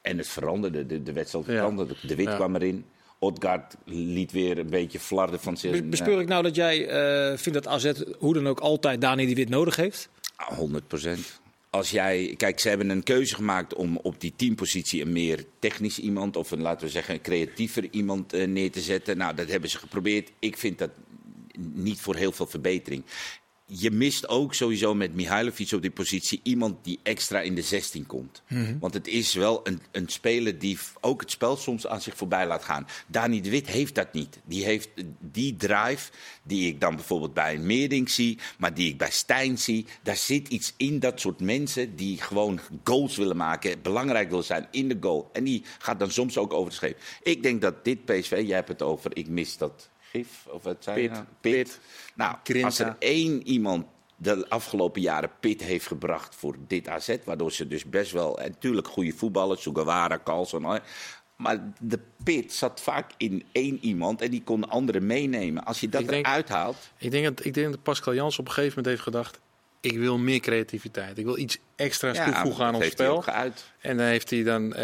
[0.03, 1.53] En het veranderde, de, de wedstrijd Ja.
[1.53, 1.95] veranderde.
[2.03, 2.35] De Wit Ja.
[2.37, 2.85] kwam erin.
[3.19, 5.85] Odgaard liet weer een beetje flarden van zich.
[5.85, 9.35] Bespeur ik nou dat jij eh, vindt dat AZ hoe dan ook altijd Dani die
[9.35, 10.09] Wit nodig heeft?
[10.37, 11.41] 100 procent.
[11.71, 15.99] Als jij, kijk, ze hebben een keuze gemaakt om op die teampositie een meer technisch
[15.99, 19.17] iemand of een, laten we zeggen, een creatiever iemand eh, neer te zetten.
[19.17, 20.31] Nou, dat hebben ze geprobeerd.
[20.39, 20.91] Ik vind dat
[21.59, 23.05] niet voor heel veel verbetering.
[23.71, 28.07] Je mist ook sowieso met Mihailovic op die positie iemand die extra in de 16
[28.07, 28.43] komt.
[28.81, 32.47] Want het is wel een, een speler die ook het spel soms aan zich voorbij
[32.47, 32.87] laat gaan.
[33.07, 34.39] Dani de Wit heeft dat niet.
[34.45, 34.89] Die heeft
[35.21, 36.11] die drive
[36.43, 39.87] die ik dan bijvoorbeeld bij een Meerding zie, maar die ik bij Stijn zie.
[40.03, 44.69] Daar zit iets in dat soort mensen die gewoon goals willen maken, belangrijk willen zijn
[44.71, 45.31] in de goal.
[45.33, 47.01] En die gaat dan soms ook over de scheep.
[47.23, 50.91] Ik denk dat dit PSV, jij hebt het over, ik mis dat gif, of wat
[50.95, 51.11] Pit.
[51.11, 51.25] nou?
[51.41, 51.81] Pit.
[52.15, 53.87] Nou, als er één iemand
[54.17, 58.51] de afgelopen jaren pit heeft gebracht voor dit AZ, waardoor ze dus best wel, en
[58.51, 60.81] natuurlijk goede voetballers, Sugawara, Carlson,
[61.37, 65.65] maar de pit zat vaak in één iemand en die kon anderen meenemen.
[65.65, 68.47] Als je dat denk- eruit haalt, Ik denk, dat, ik denk dat Pascal Jans op
[68.47, 69.41] een gegeven moment heeft gedacht...
[69.93, 71.19] ik wil meer creativiteit.
[71.19, 73.19] Ik wil iets extra's ja, toevoegen aan ons heeft hij spel.
[73.19, 73.65] ook geuit.
[73.81, 74.83] En dan heeft hij dan eh,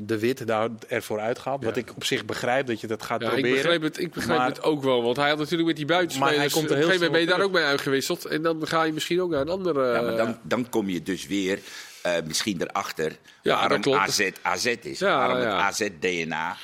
[0.00, 1.64] de Wit daar ervoor uitgehaald.
[1.64, 3.62] Wat ik op zich begrijp dat je dat gaat Ja, ik proberen.
[3.62, 5.02] begreep, het, ik Maar- het ook wel.
[5.02, 6.36] Want hij had natuurlijk met die Maar buitenspelers...
[6.36, 8.24] hij komt er op een heel gegeven moment ben je daar ook mee uitgewisseld.
[8.24, 9.92] En dan ga je misschien ook naar een andere...
[9.92, 11.58] Ja, maar dan, dan kom je dus weer
[12.02, 13.94] eh, misschien erachter Ja, waarom.
[13.94, 14.98] AZ AZ is.
[14.98, 15.66] Ja, waarom ja.
[15.66, 16.56] het AZ-DNA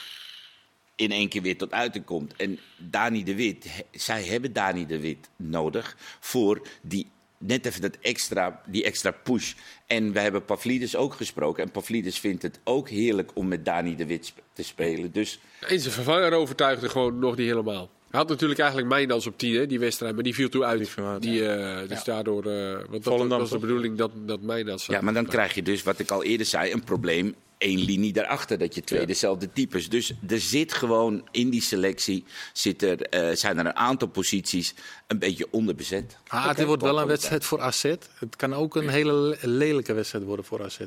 [0.97, 2.35] in één keer weer tot uiting komt.
[2.37, 7.97] En Dani de Wit, zij hebben Dani de Wit nodig voor die net even dat
[8.01, 9.53] extra, die extra push.
[9.87, 11.63] En we hebben Pavlidis ook gesproken.
[11.63, 15.13] En Pavlidis vindt het ook heerlijk om met Dani de Wit te spelen.
[15.13, 17.91] Dus En zijn vervanger overtuigde gewoon nog niet helemaal.
[18.11, 20.79] Hij had natuurlijk eigenlijk Mijndans op 10, hè, die wedstrijd, maar die viel toen uit.
[20.79, 24.11] Die viel uit, Die, eh, dus daardoor, eh want dat Volendam, was de bedoeling dat,
[24.15, 24.87] dat Mijndans...
[24.87, 27.35] Ja, maar dan krijg je dus, wat ik al eerder zei, een probleem.
[27.59, 29.07] Eén linie daarachter, dat je twee Ja.
[29.07, 29.89] dezelfde types.
[29.89, 34.75] Dus er zit gewoon in die selectie, zit er, eh, zijn er een aantal posities
[35.07, 36.17] een beetje onderbezet.
[36.29, 37.83] Ah, het wordt wel een wedstrijd voor AZ.
[38.19, 40.79] Het kan ook een hele le- lelijke wedstrijd worden voor AZ.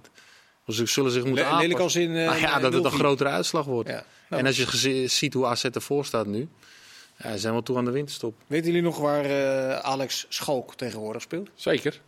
[0.66, 1.68] Dus ze zullen zich moeten Le- aanpassen.
[1.70, 3.00] lelijk als in, eh, Nou ja, dat het een 0-4.
[3.00, 3.90] grotere uitslag wordt.
[3.90, 4.06] Ja.
[4.30, 4.42] Nou.
[4.42, 6.48] En als je gezi- ziet hoe AZ ervoor staat nu,
[7.24, 8.36] ja, ze zijn wel toe aan de winterstop.
[8.48, 11.50] Weten jullie nog waar eh, Alex Schalk tegenwoordig speelt?
[11.56, 12.02] Zeker.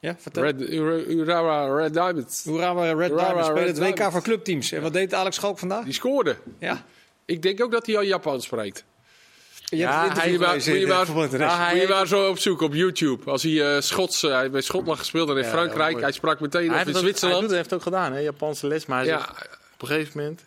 [0.00, 0.42] Ja, vertel.
[0.42, 2.46] Red, Ura- Urawa Red Diamonds.
[2.46, 4.12] Urawa Red Urawa Diamonds spelen Red het WK Diamonds.
[4.14, 4.72] voor clubteams.
[4.72, 5.84] En wat deed Alex Schalk vandaag?
[5.84, 6.36] Die scoorde.
[6.58, 6.84] Ja.
[7.24, 8.84] Ik denk ook dat hij al Japan spreekt.
[9.64, 10.30] Je Ja, hij-
[11.80, 13.30] je maar- zo opzoeken op YouTube.
[13.30, 16.00] Als hij eh, Schots, eh, hij heeft bij Schotland gespeeld en in Ja, Frankrijk.
[16.00, 17.40] Hij sprak meteen Hij in het ook, hij, Zwitserland.
[17.40, 18.18] doet, hij heeft het ook gedaan, hè?
[18.18, 18.86] Japanse les.
[18.86, 19.30] Maar hij ja, zegt
[19.74, 20.40] op een gegeven moment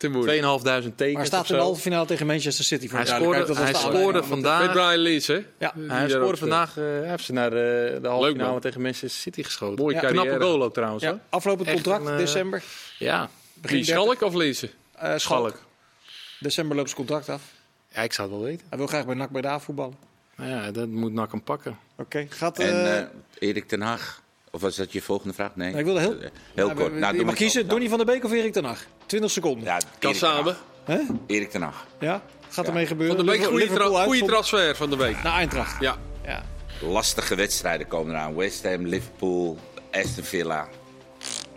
[0.00, 0.88] te moeilijk.
[0.88, 2.88] 2.500 tekens Maar staat in de halve finale tegen Manchester City.
[2.88, 4.60] Voor Hij de scoorde, hij Dat was de scoorde vandaag.
[4.60, 5.44] Met Brian Lees, hè?
[5.58, 5.72] Ja.
[5.78, 8.60] Hij scoorde eh, vandaag, eh, hij heeft ze naar de, de halve finale man.
[8.60, 9.82] tegen Manchester City geschoten.
[9.84, 10.24] Mooie Ja, carrière.
[10.24, 11.02] Knappe goal ook trouwens.
[11.02, 12.62] Ja, aflopend Echt contract, een, eh, december.
[12.98, 14.70] Ja, Begin Wie, Schalk of Lezen?
[14.92, 15.20] Eh, Schalk.
[15.20, 15.58] Schalk.
[16.38, 17.42] December loopt zijn contract af.
[17.94, 18.66] Ja, ik zou het wel weten.
[18.68, 19.96] Hij wil graag bij NAC Breda voetballen.
[20.36, 21.78] Nou ja, dat moet NAC hem pakken.
[21.96, 22.58] Oké, gaat...
[22.58, 23.06] En eh, eh,
[23.38, 24.22] Erik ten Hag
[24.52, 25.56] Of was dat je volgende vraag?
[25.56, 25.70] Nee.
[25.70, 26.92] Nee, ik wilde heel, Heel Nou, kort.
[26.92, 27.68] we- Nou, je mag maar kiezen.
[27.68, 28.84] Donny van der Beek of Erik ten Hag?
[29.06, 29.64] 20 seconden.
[29.64, 30.56] Ja, Kan samen.
[31.26, 31.86] Erik ten Hag.
[32.00, 32.22] Ja?
[32.48, 32.70] Gaat Ja.
[32.70, 33.16] ermee gebeuren?
[33.16, 35.22] Van de week goede, tra- transfer van de week.
[35.22, 35.80] Naar Eintracht.
[35.80, 35.96] Ja.
[36.24, 36.42] Ja.
[36.80, 38.34] Lastige wedstrijden komen eraan.
[38.36, 39.58] West Ham, Liverpool,
[39.90, 40.68] Aston Villa.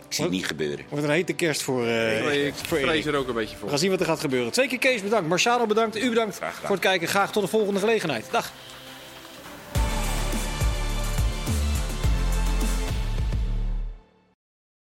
[0.08, 0.84] Ik zie het niet gebeuren.
[0.88, 2.88] Wordt een hete kerst voor, eh Nee, ik voor Erik.
[2.90, 3.68] vrees er ook een beetje We voor.
[3.68, 4.52] gaan zien wat er gaat gebeuren.
[4.52, 5.28] Twee keer Kees bedankt.
[5.28, 5.96] Marciano bedankt.
[5.96, 6.66] U bedankt Graag gedaan.
[6.66, 7.08] voor het kijken.
[7.08, 8.26] Graag tot de volgende gelegenheid.
[8.30, 8.52] Dag.